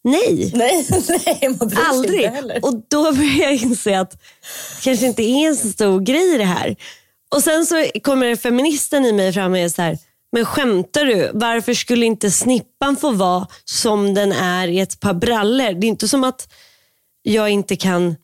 [0.06, 0.86] Nej, Nej,
[1.26, 2.22] nej, man bryr sig Aldrig.
[2.22, 2.66] inte heller.
[2.66, 6.44] Och då börjar jag inse att det kanske inte är en så stor grej det
[6.46, 6.76] här.
[7.36, 9.98] Och sen så kommer feministen i mig fram och är så här,
[10.32, 11.32] men skämtar du?
[11.34, 15.74] Varför skulle inte snippan få vara som den är i ett par brallor?
[15.74, 16.54] Det är inte som att
[17.24, 18.16] jag inte kan...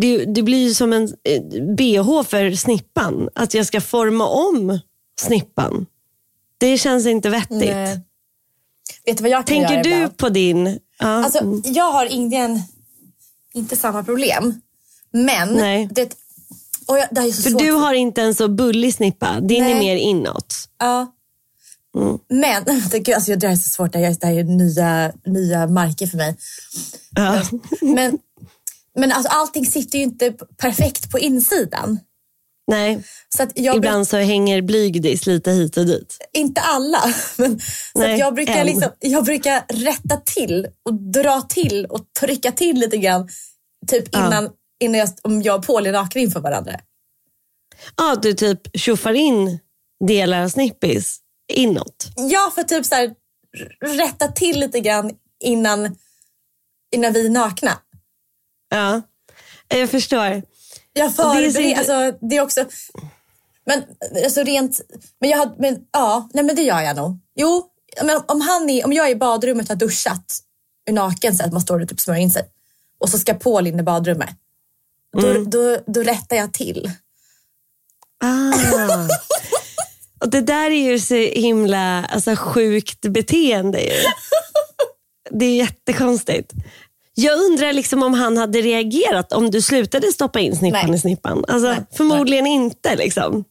[0.00, 1.42] Det, det blir ju som en eh,
[1.76, 3.28] bh för snippan.
[3.34, 4.78] Att jag ska forma om
[5.20, 5.86] snippan.
[6.58, 7.58] Det känns inte vettigt.
[7.58, 8.00] Nej.
[9.04, 10.16] Vet du vad jag kan Tänker göra du ibland?
[10.16, 10.78] på din...
[11.00, 12.62] Alltså, jag har ingen,
[13.52, 14.60] inte samma problem.
[15.12, 15.88] Men, Nej.
[15.92, 16.14] det,
[16.86, 17.62] och jag, det är så För svårt.
[17.62, 19.40] du har inte en så bullig snippa.
[19.40, 19.78] Din är Nej.
[19.78, 20.54] mer inåt.
[20.78, 21.12] Ja.
[21.96, 22.18] Mm.
[22.28, 23.94] Men, det, gud, alltså, det här är så svårt.
[23.94, 26.36] Är- det här är nya, nya marker för mig.
[27.16, 27.42] Ja.
[27.80, 28.18] Men,
[28.94, 31.98] men alltså, allting sitter ju inte perfekt på insidan.
[32.70, 36.18] Nej, Så att jag ibland så hänger blygdis lite hit och dit.
[36.32, 41.86] inte alla, men så Nej, jag, brukar liksom, jag brukar rätta till och dra till
[41.86, 43.28] och trycka till lite grann.
[43.90, 44.26] Typ Ja.
[44.26, 46.80] innan, innan jag, om jag och Paul är nakna inför varandra.
[47.96, 49.58] Ja, du typ tjoffar in
[50.08, 51.18] delar av snippis
[51.52, 52.06] inåt.
[52.16, 53.14] Ja, för typ så här,
[53.84, 55.10] rätta till lite grann
[55.44, 55.96] innan,
[56.94, 57.78] innan vi är nakna.
[58.70, 59.02] Ja,
[59.68, 60.42] jag förstår.
[60.92, 62.64] Jag Och det är förbereder, alltså det är också...
[63.66, 63.84] Men
[64.24, 64.80] alltså rent...
[65.20, 67.18] Men jag har, men ja, nej men det gör jag nog.
[67.34, 67.66] Jo,
[68.02, 70.38] men om, han är, om jag är i badrummet och har duschat,
[70.86, 72.42] är naken så att man står och typ smörjer in sig
[72.98, 74.30] och så ska Paul in i badrummet.
[75.12, 75.50] Då, Mm.
[75.50, 76.90] då, då rättar jag till.
[78.24, 79.08] Ah.
[80.20, 83.80] Och det där är ju så himla alltså, sjukt beteende.
[83.80, 83.92] Ju.
[85.30, 86.52] Det är jättekonstigt.
[87.20, 90.96] Jag undrar liksom om han hade reagerat om du slutade stoppa in snippan Nej.
[90.96, 91.44] i snippan.
[91.48, 91.80] Alltså, Nej.
[91.96, 92.96] Förmodligen inte.
[92.96, 93.44] Liksom.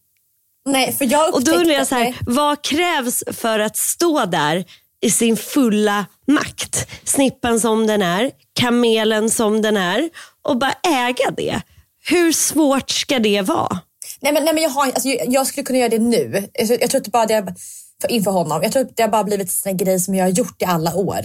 [0.65, 2.15] Nej, för jag Och då undrar jag så här, nej.
[2.21, 4.65] vad krävs för att stå där
[5.01, 6.87] i sin fulla makt?
[7.03, 10.09] Snippan som den är, kamelen som den är
[10.41, 11.61] och bara äga det.
[12.09, 13.79] Hur svårt ska det vara?
[14.21, 16.47] Nej men, nej, men jag, har, alltså, jag, jag skulle kunna göra det nu.
[16.53, 17.55] Jag, jag tror att det bara det
[18.01, 18.63] för, inför honom.
[18.63, 20.95] Jag tror att det har bara blivit en grej som jag har gjort i alla
[20.95, 21.21] år.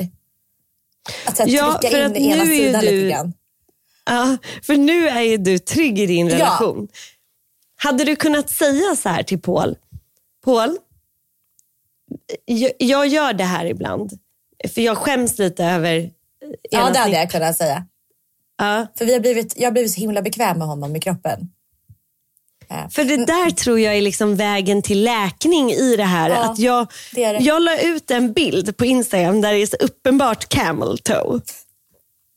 [1.27, 3.33] Att här, Ja, trycka för in att ena nu är ju sidan du- lite grann.
[4.07, 6.35] Ja, för nu är ju du trygg i din Ja.
[6.35, 6.89] relation.
[7.77, 9.77] Hade du kunnat säga så här till Paul?
[10.45, 10.77] Paul,
[12.45, 14.19] jag, jag gör det här ibland.
[14.75, 16.11] För jag skäms lite över
[16.71, 17.87] Ja, det hade jag kunnat säga.
[18.59, 18.87] Ja.
[18.99, 21.49] För vi har blivit, jag har blivit så himla bekväm med honom i kroppen.
[22.75, 26.31] Eh, För det där tror jag är liksom vägen till läkning i det här.
[26.31, 27.39] Ja, att jag, det det.
[27.39, 31.41] jag la ut en bild på Instagram där det är så uppenbart camel toe.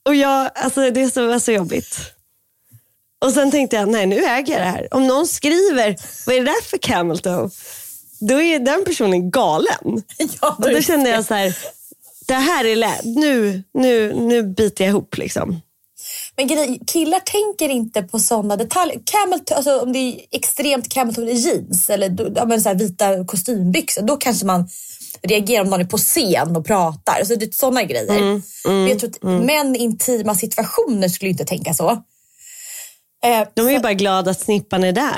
[0.05, 1.97] Och jag, alltså det är så, var så jobbigt.
[3.25, 4.88] Och sen tänkte jag, nej nu äger jag det här.
[4.93, 7.49] Om någon skriver, vad är det där för camel toe?
[8.19, 10.03] Då är den personen galen.
[10.41, 11.57] Ja, Och då kände jag så här,
[12.27, 15.61] det här är lä- nu, nu, nu biter jag ihop liksom.
[16.38, 18.99] Men killar tänker inte på sådana detaljer.
[19.05, 24.17] Camel, alltså, om det är extremt camel jeans eller ja, men så vita kostymbyxor, då
[24.17, 24.69] kanske man
[25.21, 27.13] reagerar om någon är på scen och pratar.
[27.19, 28.41] Alltså, det är sådana grejer.
[28.65, 31.89] Men jag tror att män i intima situationer skulle inte tänka så.
[33.25, 35.17] Eh, De är ju bara glada att snippan är där.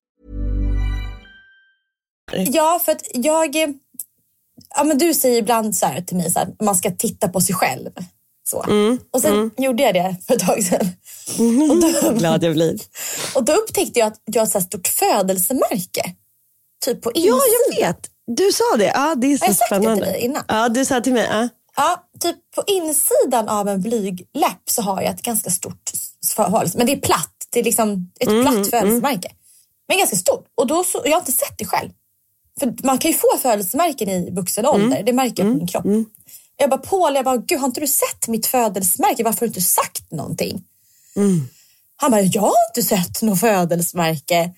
[2.37, 3.55] Ja, för att jag...
[3.55, 3.67] eh,
[4.75, 7.55] Ja, men du säger ibland så här till mig här, man ska titta på sig
[7.55, 7.89] själv.
[8.43, 8.65] Så.
[9.13, 10.87] och sen gjorde jag det för ett tag sedan.
[11.71, 12.79] Och, då, Glad jag blir.
[13.35, 16.15] och då upptäckte jag att jag har ett så stort födelsemärke.
[16.85, 17.41] Typ på Ja, insidan.
[17.79, 17.99] jag vet.
[18.27, 18.85] Du sa det.
[18.95, 20.05] Ja, det är så Har jag sagt det till spännande.
[20.05, 20.43] dig innan?
[20.47, 21.27] Ja, du sa till mig.
[21.31, 21.49] Ja.
[21.75, 25.91] Ja, typ på insidan av en blygläpp så har jag ett ganska stort
[26.35, 26.77] födelse.
[26.77, 27.33] Men det är platt.
[27.51, 29.31] Det är liksom ett platt födelsemärke.
[29.87, 30.45] Men ganska stort.
[30.55, 31.89] Och då så, jag har inte sett det själv.
[32.59, 35.03] För man kan ju få födelsemärken i vuxen ålder.
[35.03, 35.85] Det märker jag på min kropp.
[36.57, 39.23] Jag bara, Paul, jag bara, gud har inte du sett mitt födelsemärke?
[39.23, 40.63] Varför har du inte sagt någonting?
[41.95, 44.51] Han bara, jag har inte sett något födelsemärke.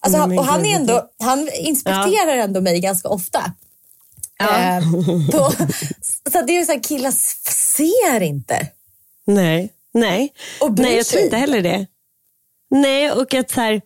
[0.00, 3.52] Alltså, han, och han, är ändå, han inspekterar ändå mig ganska ofta.
[4.40, 4.90] Eh,
[5.32, 5.50] då,
[6.32, 7.10] så det är ju så här, killar
[7.50, 8.68] ser inte.
[9.26, 10.32] Nej, nej.
[10.60, 11.86] Och nej, jag tror inte heller det.
[12.70, 13.82] Nej, och att så här,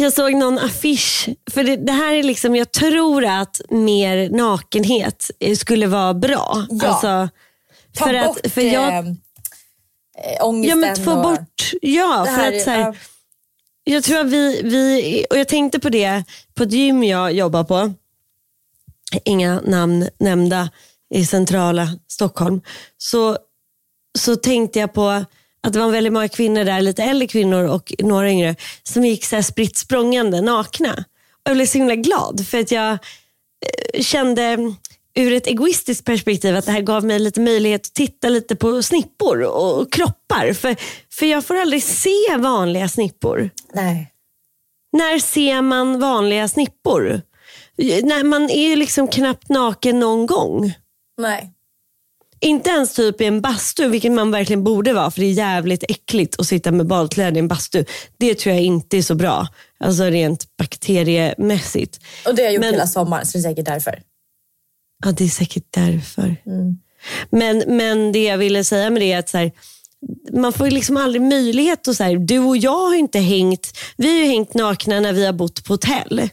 [0.00, 5.30] jag såg någon affisch, för det, det här är liksom, jag tror att mer nakenhet
[5.40, 6.66] eh, skulle vara bra.
[6.70, 6.88] Ja.
[6.88, 7.28] Alltså,
[7.96, 9.14] Ta för bort att, för jag, eh,
[10.40, 10.80] ångesten.
[10.82, 12.96] Ja men få och, bort, ja det för att så här, är-
[13.84, 16.24] jag tror att vi, vi, och jag tänkte på det
[16.54, 17.92] på ett gym jag jobbar på,
[19.24, 20.70] inga namn nämnda
[21.14, 22.60] i centrala Stockholm,
[22.98, 23.38] så,
[24.18, 25.24] så tänkte jag på
[25.68, 29.24] att det var väldigt många kvinnor där, lite äldre kvinnor och några yngre, som gick
[29.24, 31.04] så här spritt språngande nakna.
[31.42, 34.74] Och jag blev så himla glad för att jag eh, kände
[35.14, 38.82] ur ett egoistiskt perspektiv att det här gav mig lite möjlighet att titta lite på
[38.82, 40.52] snippor och, och kroppar.
[40.52, 40.76] För,
[41.12, 43.50] för jag får aldrig se vanliga snippor.
[43.72, 44.12] Nej.
[44.92, 47.22] När ser man vanliga snippor?
[48.02, 50.72] När man är ju liksom knappt naken någon gång.
[51.18, 51.52] Nej.
[52.40, 55.84] Inte ens typ i en bastu, vilket man verkligen borde vara, för det är jävligt
[55.88, 57.84] äckligt att sitta med badkläder i en bastu.
[58.18, 59.48] Det tror jag inte är så bra,
[59.80, 62.00] alltså rent bakteriemässigt.
[62.26, 64.02] Och det har jag gjort Men- hela sommaren så det är säkert därför.
[65.04, 66.36] Ja, det är säkert därför.
[67.30, 69.52] Men, men det jag ville säga med det är att så här,
[70.32, 74.08] man får liksom aldrig möjlighet att, så här, du och jag har inte hängt, vi
[74.08, 76.28] har ju hängt nakna när vi har bott på hotell.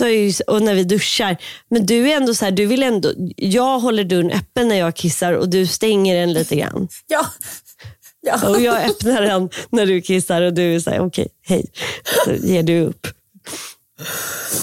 [0.00, 1.36] Ju, och när vi duschar.
[1.70, 4.94] Men du är ändå så här, du vill ändå, jag håller dörren öppen när jag
[4.96, 6.88] kissar och du stänger den lite grann.
[7.06, 7.26] Ja.
[8.20, 8.48] ja.
[8.48, 11.66] Och jag öppnar den när du kissar och du är så här, okej, hej.
[12.24, 13.06] Så ger du upp.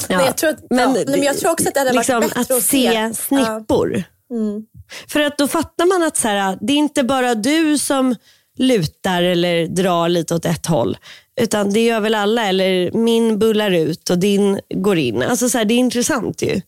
[0.10, 1.98] Ja, Men jag tror att- ja, nej, men jag tror också att det hade varit
[2.08, 2.92] liksom bättre att att se.
[2.92, 4.04] se snippor.
[4.32, 4.66] Mm.
[5.08, 8.16] För att då fattar man att så här, det är inte bara du som
[8.58, 10.98] lutar eller drar lite åt ett håll.
[11.42, 12.48] Utan det gör väl alla.
[12.48, 15.22] Eller min bullar ut och din går in.
[15.22, 16.62] Alltså så här, det är intressant ju.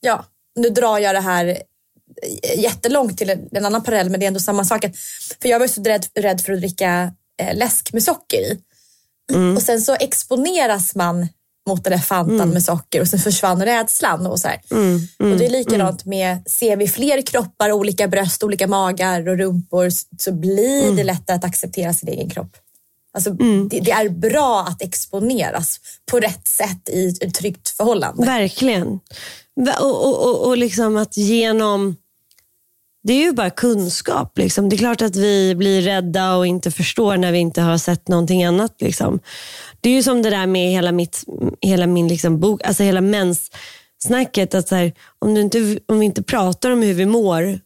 [0.00, 0.24] ja.
[0.56, 1.62] Nu drar jag det här
[2.56, 4.84] jättelångt till en, annan parallell men det är ändå samma sak.
[5.42, 7.12] För jag var så rädd, rädd för att dricka
[7.42, 8.58] eh, läsk med socker i.
[9.56, 11.28] Och sen så exponeras man
[11.68, 14.26] mot den där fantan med socker och sen försvann rädslan.
[14.26, 14.60] Och, så här.
[15.32, 19.88] och det är likadant med, ser vi fler kroppar, olika bröst, olika magar och rumpor
[20.18, 22.56] så blir det lättare att acceptera sin egen kropp.
[23.18, 23.32] Alltså,
[23.70, 28.26] det, det är bra att exponeras på rätt sätt i ett tryggt förhållande.
[28.26, 29.00] Verkligen.
[29.80, 31.96] Och, och, och, och liksom att genom...
[33.02, 34.38] Det är ju bara kunskap.
[34.38, 34.68] Liksom.
[34.68, 38.08] Det är klart att vi blir rädda och inte förstår när vi inte har sett
[38.08, 38.74] någonting annat.
[38.80, 39.20] Liksom.
[39.80, 41.24] Det är ju som det där med hela, mitt,
[41.60, 44.54] hela min liksom bok, alltså hela menssnacket.
[44.54, 47.60] Att här, om, du inte, om vi inte pratar om hur vi mår,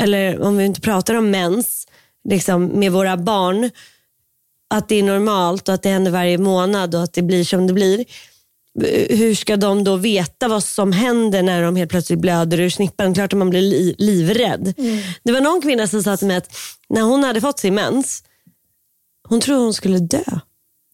[0.00, 1.86] eller om vi inte pratar om mens
[2.28, 3.70] liksom, med våra barn,
[4.74, 7.66] att det är normalt och att det händer varje månad och att det blir som
[7.66, 8.04] det blir.
[9.08, 13.14] Hur ska de då veta vad som händer när de helt plötsligt blöder ur snippan?
[13.14, 14.74] Klart att man blir li- livrädd.
[15.22, 16.56] Det var någon kvinna som sa till mig att
[16.88, 18.22] när hon hade fått sin mens,
[19.28, 20.22] hon trodde hon skulle dö.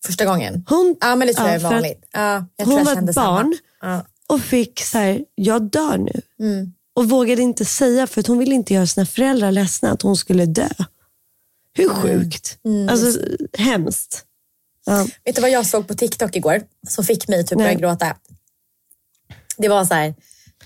[0.07, 0.65] Första gången?
[0.69, 2.09] Hon, Ja, men det tror jag är vanligt.
[2.13, 3.57] Ja, jag hon jag var ett barn.
[3.83, 4.05] Ja.
[4.27, 6.21] och fick så här, jag dör nu.
[6.41, 6.73] Mm.
[6.95, 10.17] Och vågade inte säga för att hon ville inte göra sina föräldrar ledsna att hon
[10.17, 10.69] skulle dö.
[11.75, 12.59] Hur sjukt?
[12.65, 12.89] Mm.
[12.89, 13.21] Alltså
[13.59, 14.25] hemskt.
[14.87, 15.07] Ja.
[15.25, 18.17] Vet du vad jag såg på TikTok igår som fick mig typ börja gråta?
[19.57, 20.15] Det var så här.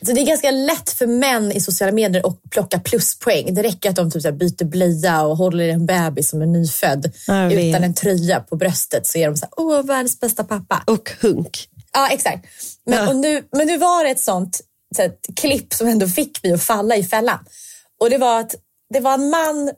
[0.02, 3.54] Så det är ganska lätt för män i sociala medier att plocka pluspoäng.
[3.54, 6.42] Det räcker att de typ så här byter blöja och håller i en bebis som
[6.42, 7.12] är nyfödd
[7.52, 10.82] utan en tröja på bröstet så är de så här, åh världens bästa pappa.
[10.86, 11.68] Och hunk.
[11.92, 12.46] Ja, exakt.
[12.86, 13.08] Men, Ja.
[13.08, 14.60] och nu, men nu var det ett sånt
[14.96, 17.38] så här, ett klipp som ändå fick mig att falla i fällan.
[18.00, 18.54] Och det var att
[18.94, 19.70] det var en man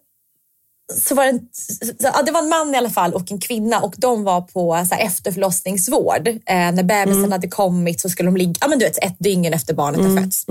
[0.96, 3.40] så var det, en, så, ja, det var en man i alla fall och en
[3.40, 6.28] kvinna och de var på så här, efterförlossningsvård.
[6.28, 9.54] Eh, när bebisen hade kommit så skulle de ligga ja, men du vet, ett dygn
[9.54, 10.44] efter barnet har fötts.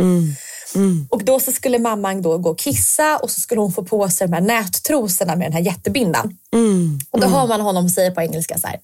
[1.09, 4.09] Och då så skulle mamman då gå och kissa och så skulle hon få på
[4.09, 6.37] sig de här nättrosorna med den här jättebindan.
[7.11, 8.79] Och då hör man honom säga på engelska så här.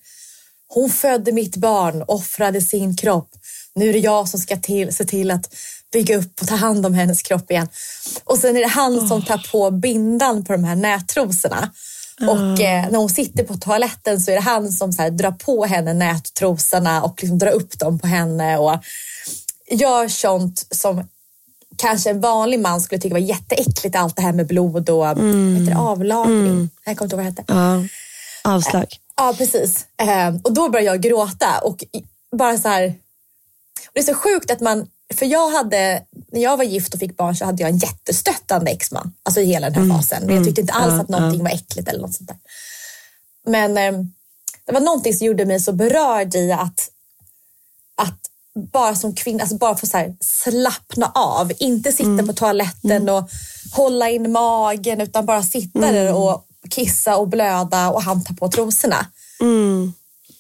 [0.68, 3.30] Hon födde mitt barn, offrade sin kropp.
[3.76, 5.56] Nu är det jag som ska till, se till att
[5.94, 7.68] bygga upp och ta hand om hennes kropp igen.
[8.24, 11.72] Och sen är det han som tar på bindan på de här nättrosorna.
[12.22, 15.32] Och eh, när hon sitter på toaletten så är det han som så här, drar
[15.32, 18.78] på henne nättrosorna och liksom drar upp dem på henne och
[19.72, 21.08] gör sånt som
[21.78, 23.96] kanske en vanlig man skulle tycka var jätteäckligt.
[23.96, 25.56] Allt det här med blod och mm.
[25.56, 26.70] heter det, avlagring.
[26.86, 27.88] Jag kommer inte ihåg vad det hette.
[28.44, 28.54] Ja.
[28.54, 28.86] Avslag.
[29.16, 29.86] Ja, precis.
[29.98, 31.84] Eh, och då började jag gråta och
[32.38, 32.96] bara så här.
[33.94, 37.18] Det är så sjukt att man, för jag hade, när jag var gift och fick
[37.18, 39.14] barn så hade jag en jättestöttande exman.
[39.24, 40.26] Alltså i hela den här fasen.
[40.26, 42.38] Men jag tyckte inte alls att någonting var äckligt eller något sånt där.
[43.46, 44.06] Men eh,
[44.66, 46.90] det var någonting som gjorde mig så berörd i att,
[48.02, 48.20] att
[48.72, 51.52] bara som kvinna, alltså bara få så slappna av.
[51.60, 53.30] Inte sitta på toaletten och
[53.72, 58.50] hålla in magen utan bara sitta där och kissa och blöda och han tar på
[58.50, 59.06] trosorna.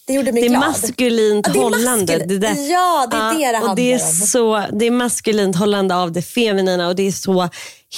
[0.08, 0.62] Det gjorde mig Det är glad.
[0.62, 2.14] maskulint Ja, det är hållande.
[2.14, 2.72] maskulin- Det där.
[2.72, 4.28] Ja, det är det det och det är, handlar om.
[4.28, 7.49] så, det är maskulint hållande av det feminina och det är så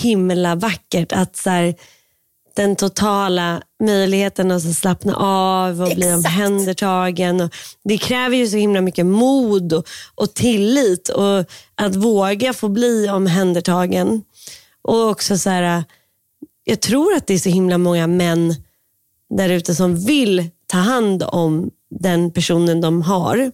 [0.02, 1.76] himla vackert att så här,
[2.56, 6.16] den totala möjligheten att slappna av och bli Exakt.
[6.26, 7.42] omhändertagen.
[7.42, 7.54] Och
[7.84, 11.46] det kräver ju så himla mycket mod och, och tillit och
[11.76, 14.22] att våga få bli omhändertagen.
[14.82, 15.84] Och också så här,
[16.64, 18.56] jag tror att det är så himla många män
[19.38, 23.52] där ute som vill ta hand om den personen de har.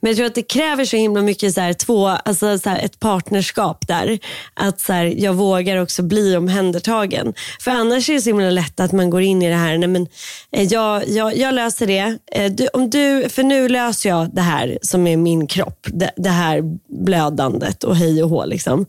[0.00, 2.78] Men jag tror att det kräver så himla mycket så här, två, alltså så här,
[2.78, 4.18] ett partnerskap där.
[4.54, 7.34] Att så här, jag vågar också bli omhändertagen.
[7.60, 9.88] För annars är det så himla lätt att man går in i det här, nej
[9.88, 10.06] men,
[10.52, 12.18] eh, jag, jag, jag löser det.
[12.32, 15.86] Eh, du, om du, för nu löser jag det här som är min kropp.
[15.92, 16.62] Det, det här
[17.04, 18.44] blödandet och hej och hå.
[18.44, 18.86] Liksom.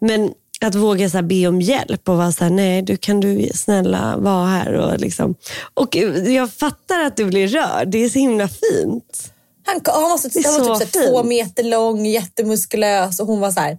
[0.00, 0.30] Men
[0.60, 3.50] att våga så här, be om hjälp och vara så här, nej du kan du
[3.54, 4.72] snälla vara här.
[4.72, 5.34] Och, liksom.
[5.74, 9.32] och eh, jag fattar att du blir rörd, det är så himla fint.
[9.66, 13.26] Han, han var, så, Det han var typ så här, två meter lång, jättemuskulös och
[13.26, 13.78] hon var så här.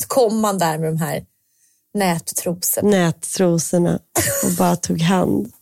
[0.00, 1.24] Så kom han där med de här
[1.94, 2.90] nättrosorna.
[2.90, 3.98] nättrosorna
[4.44, 5.52] och bara tog hand.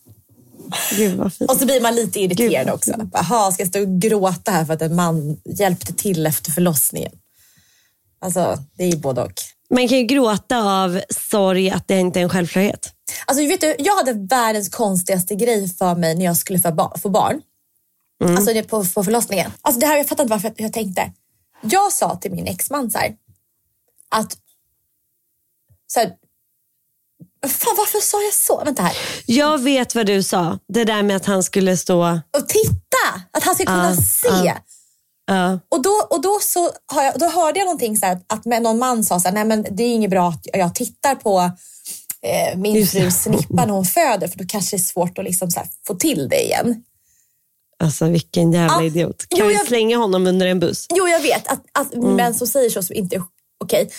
[0.96, 1.50] Gud vad fint.
[1.50, 3.08] Och så blir man lite irriterad Gud, också.
[3.12, 7.12] Jaha, ska jag stå och gråta här för att en man hjälpte till efter förlossningen?
[8.20, 9.53] Alltså, det är ju både och.
[9.74, 12.92] Man kan ju gråta av sorg att det inte är en självklarhet.
[13.26, 16.98] Alltså, vet du, jag hade världens konstigaste grej för mig när jag skulle få, ba-
[16.98, 17.40] få barn.
[18.24, 19.52] Alltså det på, på förlossningen.
[19.62, 21.12] Alltså, det här, jag fattar inte varför jag, tänkte.
[21.62, 23.14] Jag sa till min exman så här,
[24.08, 24.36] att
[25.86, 26.12] så här,
[27.48, 28.62] Fan, varför sa jag så?
[28.64, 28.96] Vänta här.
[29.26, 30.58] Jag vet vad du sa.
[30.68, 32.20] Det där med att han skulle stå...
[32.36, 33.22] Och titta!
[33.30, 34.54] Att han ska kunna se.
[35.68, 39.04] Och, då, och då, så jag, då hörde jag någonting så här, att någon man
[39.04, 41.40] sa så här, nej men det är inget bra att jag tittar på
[42.22, 45.24] eh, min Just frus snippa när hon föder för då kanske det är svårt att
[45.24, 46.84] liksom här, få till det igen.
[47.78, 48.84] Alltså vilken jävla Ja.
[48.84, 49.28] idiot.
[49.28, 50.86] Kan Jo, vi jag- slänga honom under en buss?
[50.94, 53.22] Jo, jag vet att, att män som säger så som inte är
[53.64, 53.90] okej.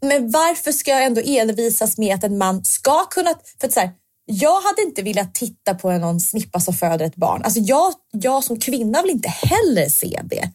[0.00, 3.34] Men varför ska jag ändå envisas med att en man ska kunna...
[3.60, 3.90] För att så här,
[4.26, 7.42] jag hade inte velat titta på någon snippa som föder ett barn.
[7.44, 10.50] Alltså jag, jag som kvinna vill inte heller se det.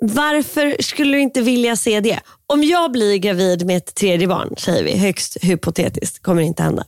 [0.00, 2.20] Varför skulle du inte vilja se det?
[2.46, 6.84] Om jag blir gravid med ett tredje barn, säger vi, högst hypotetiskt, kommer inte hända.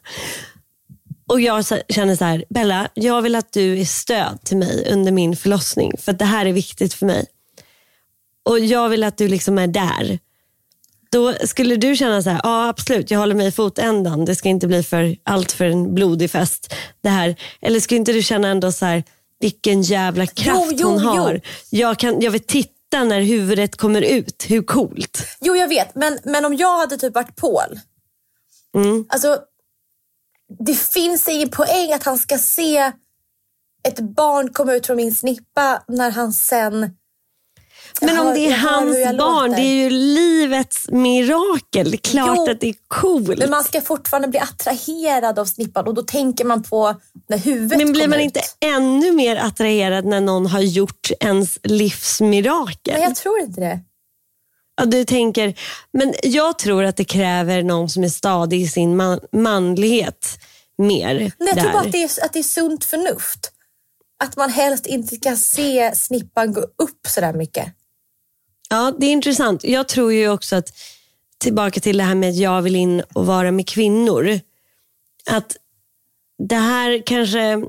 [1.28, 5.12] Och jag känner så här, Bella, jag vill att du är stöd till mig under
[5.12, 5.92] min förlossning.
[5.98, 7.26] För att det här är viktigt för mig.
[8.42, 10.18] Och jag vill att du liksom är där.
[11.10, 14.24] Då skulle du känna så här, ja absolut, jag håller mig i fotändan.
[14.24, 16.74] Det ska inte bli för allt för en blodig fest.
[17.00, 17.36] Det här.
[17.60, 19.04] Eller skulle inte du känna ändå så här,
[19.41, 21.34] vilken jävla kraft Jo, jo, hon har.
[21.34, 21.41] jo.
[21.70, 24.45] Jag, kan, jag vill titta när huvudet kommer ut.
[24.49, 25.18] Hur coolt?
[25.41, 25.95] Jo, jag vet.
[25.95, 27.80] Men, men om jag hade typ varit Paul.
[28.74, 29.07] Mm.
[29.09, 29.39] Alltså,
[30.59, 32.93] det finns ingen poäng att han ska se
[33.89, 36.91] ett barn komma ut från min snippa när han sen...
[38.01, 41.90] Men Jag om det är hans barn, det är ju livets mirakel.
[41.90, 43.38] Det är klart Jo, att det är coolt.
[43.38, 46.94] Men man ska fortfarande bli attraherad av snippan och då tänker man på
[47.28, 48.24] när huvudet Men blir man ut.
[48.24, 52.94] inte ännu mer attraherad när någon har gjort ens livsmirakel?
[52.94, 53.80] Nej, jag tror inte det.
[54.76, 55.55] Ja, du tänker,
[55.92, 60.38] men jag tror att det kräver någon som är stadig i sin man, manlighet
[60.78, 61.14] mer.
[61.14, 61.62] Nej, jag där.
[61.62, 63.53] tror bara att det, är, att det är sunt förnuft.
[64.24, 67.66] Att man helst inte ska se snippan gå upp så där mycket.
[68.68, 69.64] Ja, det är intressant.
[69.64, 70.72] Jag tror ju också att,
[71.38, 74.40] tillbaka till det här med att jag vill in och vara med kvinnor.
[75.30, 75.56] Att
[76.48, 77.62] det här kanske,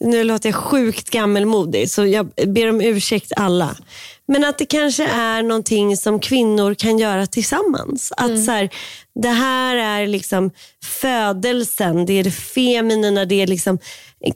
[0.00, 3.76] nu låter jag sjukt gammelmodig så jag ber om ursäkt alla.
[4.26, 8.12] Men att det kanske är någonting som kvinnor kan göra tillsammans.
[8.16, 8.70] Att så här,
[9.22, 10.50] det här är liksom
[10.84, 13.78] födelsen, det är det feminina, det är liksom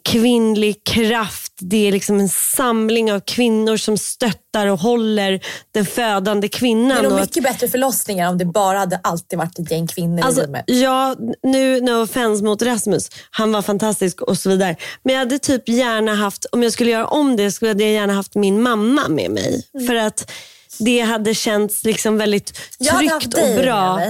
[0.05, 1.53] kvinnlig kraft.
[1.59, 5.41] Det är liksom en samling av kvinnor som stöttar och håller
[5.74, 6.99] den födande Det kvinnan.
[6.99, 10.22] är nog mycket bättre förlossningar om det bara hade alltid varit ett gäng kvinnor i
[10.22, 10.64] Alltså, rummet.
[10.66, 13.11] ja, nu no offense mot Rasmus.
[13.30, 14.76] Han var fantastisk och så vidare.
[15.03, 18.12] Men jag hade typ gärna haft, om jag skulle göra om det, skulle jag gärna
[18.12, 19.62] haft min mamma med mig.
[19.74, 19.87] Mm.
[19.87, 20.30] För att
[20.78, 22.55] det hade känts liksom väldigt
[22.99, 24.01] tryggt och bra.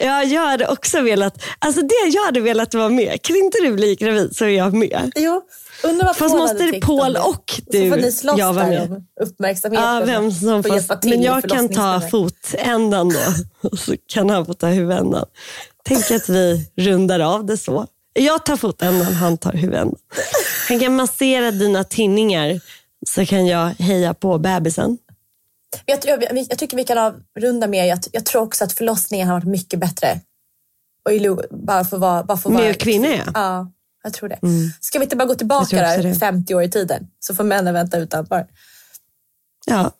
[0.00, 3.22] Ja, jag hade också velat, alltså det jag hade velat vara med.
[3.22, 5.12] Kan inte du bli gravid så är jag med.
[5.16, 5.42] Jo,
[5.84, 8.88] undrar vad Fast Paul måste Paul och Så du får ni slåss jag var där
[8.88, 9.04] med.
[9.20, 9.84] uppmärksamheten.
[9.84, 13.18] Ja, vem som Får till men jag kan ta fotändan då.
[13.68, 15.26] Och så kan han få ta huvudändan.
[15.84, 17.86] Tänk att vi rundar av det så.
[18.12, 19.98] Jag tar fotändan, han tar huvudändan.
[20.68, 22.60] Han kan massera dina tinningar
[23.08, 24.98] så kan jag heja på bebisen.
[25.86, 29.34] Jag, jag, jag tycker vi kan avrunda med, jag, jag tror också att förlossningen har
[29.34, 30.20] varit mycket bättre.
[31.04, 33.14] Och i bara för att vara, bara för att vara kvinnor, ja.
[33.22, 33.32] Mm.
[33.34, 34.38] Ja, jag tror det.
[34.80, 36.14] Ska vi inte bara gå tillbaka där det.
[36.14, 37.06] 50 år i tiden?
[37.20, 38.46] Så får männen vänta utanför.
[39.66, 39.92] Ja.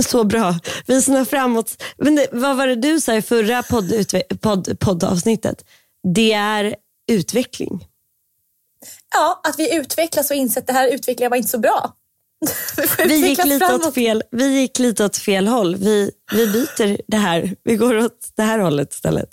[0.00, 0.54] Så bra.
[0.86, 1.82] Vi snör framåt.
[1.96, 5.64] Men det, vad var det du sa i förra poddutve- podd, poddavsnittet?
[6.14, 6.76] Det är
[7.12, 7.88] utveckling.
[9.14, 11.96] Ja, att vi utvecklas och inser att det här utvecklingen var inte så bra.
[13.06, 15.76] Vi gick, lite åt fel, vi gick lite åt fel håll.
[15.76, 17.56] Vi, vi byter det här.
[17.64, 19.28] Vi går åt det här hållet istället.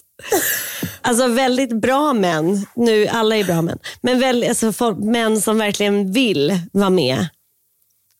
[1.01, 5.57] Alltså väldigt bra män, nu alla är bra män, men väl, alltså, folk, män som
[5.57, 7.27] verkligen vill vara med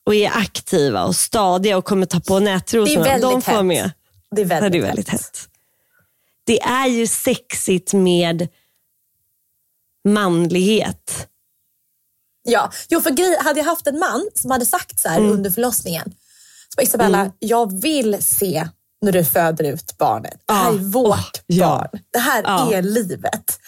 [0.06, 3.04] och är aktiva och stadiga och kommer ta på Det är nätrosorna.
[3.04, 3.66] väldigt De får hett.
[3.66, 3.92] med.
[4.36, 5.50] Det är väldigt, det är väldigt hett.
[6.46, 8.48] Det är ju sexigt med
[10.08, 11.28] manlighet.
[12.52, 15.32] Ja, jo, för grej, hade jag haft en man som hade sagt så här Mm.
[15.32, 16.12] under förlossningen.
[16.76, 18.68] Så Isabella, jag vill se
[19.02, 20.42] när du föder ut barnet.
[20.48, 20.74] Det här Ja.
[20.74, 21.68] är vårt Åh, ja.
[21.68, 22.02] barn.
[22.14, 22.74] Det här Ja.
[22.74, 23.60] är livet.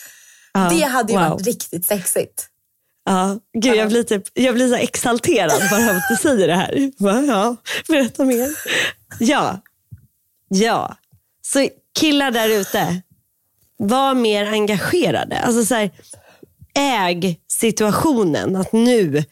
[0.53, 1.29] Ja, det hade ju wow.
[1.29, 2.47] varit riktigt sexigt.
[3.05, 6.55] Ja, gud, jag blir, typ, jag blir så exalterad bara av att du säger det
[6.55, 6.91] här.
[7.03, 7.21] Va?
[7.21, 7.55] Ja,
[7.87, 8.49] berätta mer.
[9.19, 9.61] Ja,
[10.47, 10.95] ja.
[11.41, 11.67] Så
[11.99, 13.01] killar där ute,
[13.77, 15.39] var mer engagerade.
[15.39, 15.91] Alltså så här,
[16.73, 18.55] äg situationen.
[18.55, 19.23] Att nu,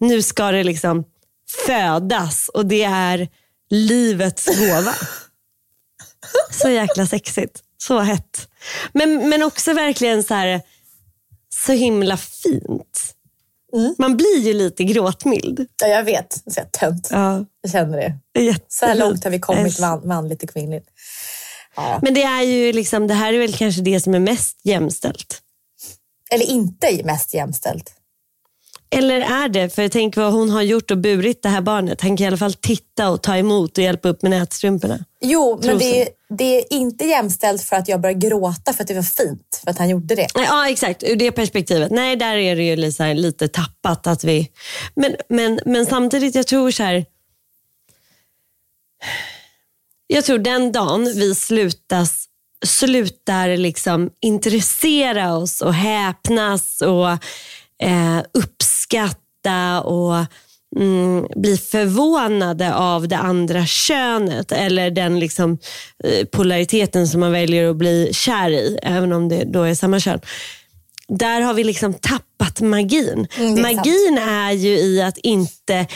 [0.00, 1.04] nu ska det liksom
[1.66, 3.28] födas och det är
[3.70, 4.94] livets gåva.
[6.50, 7.60] Så jäkla sexigt.
[7.78, 8.48] Så hett.
[8.92, 10.60] Men, men också verkligen så här
[11.64, 13.14] så himla fint.
[13.98, 15.66] Man blir ju lite gråtmild.
[15.82, 16.32] Ja, jag vet.
[16.32, 17.08] Så jag tönt.
[17.10, 18.40] Ja, Jag känner det.
[18.40, 18.72] jättefint.
[18.72, 20.86] Så här långt har vi kommit man, manligt och kvinnligt.
[21.76, 21.98] Ja.
[22.02, 25.40] Men det är ju liksom, det här är väl kanske det som är mest jämställt.
[26.34, 27.92] Eller inte mest jämställt.
[28.90, 29.68] Eller är det?
[29.74, 32.00] För tänker vad hon har gjort och burit det här barnet.
[32.00, 35.04] Han kan i alla fall titta och ta emot och hjälpa upp med nätstrumporna.
[35.20, 38.88] Jo, men det är, det är inte jämställt för att jag började gråta för att
[38.88, 39.60] det var fint.
[39.64, 40.26] För att han gjorde det.
[40.34, 41.02] Ja, exakt.
[41.02, 41.90] Ur det perspektivet.
[41.90, 44.06] Nej, där är det ju lite, lite tappat.
[44.06, 44.50] att vi...
[44.94, 47.04] Men, men, men samtidigt, jag tror så här...
[50.06, 52.23] Jag tror den dagen vi slutas,
[52.64, 57.10] slutar liksom intressera oss och häpnas och
[57.82, 60.26] eh, uppskatta och
[60.76, 65.58] mm, bli förvånade av det andra könet eller den liksom,
[66.04, 70.00] eh, polariteten som man väljer att bli kär i, även om det då är samma
[70.00, 70.20] kön.
[71.08, 73.26] Där har vi liksom tappat magin.
[73.36, 75.86] Mm, är magin är ju i att inte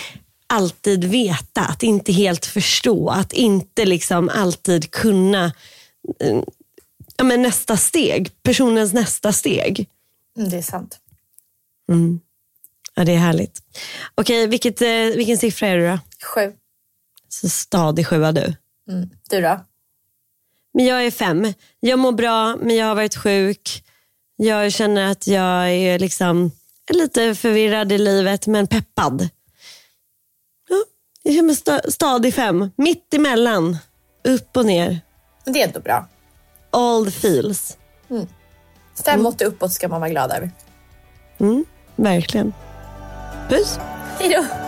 [0.46, 5.44] alltid veta, att inte helt förstå, att inte liksom alltid kunna
[6.20, 6.40] eh,
[7.18, 9.88] ja, men nästa steg, personens nästa steg.
[10.36, 10.98] Mm, det är sant.
[12.94, 13.62] Ja, det är härligt.
[14.14, 15.98] Okej, vilket, eh, vilken siffra är du då?
[16.34, 16.52] Sju.
[17.28, 18.54] Så stadig sjua du.
[18.90, 19.10] Mm.
[19.30, 19.60] Du då?
[20.74, 21.52] Men jag är fem.
[21.80, 23.84] Jag mår bra, men jag har varit sjuk.
[24.36, 26.50] Jag känner att jag är liksom
[26.90, 29.28] lite förvirrad i livet, men peppad.
[30.68, 30.76] Ja,
[31.22, 32.70] jag känner mig sta- stadig fem.
[32.76, 33.76] Mitt emellan.
[34.24, 35.00] Upp och ner.
[35.44, 36.08] Det är ändå bra.
[36.70, 37.76] All the feels.
[39.04, 40.50] Fem, åtta uppåt ska man vara glad över.
[41.38, 41.64] Mm,
[41.96, 42.52] verkligen.
[43.48, 43.78] Puss.
[44.18, 44.67] Hej då!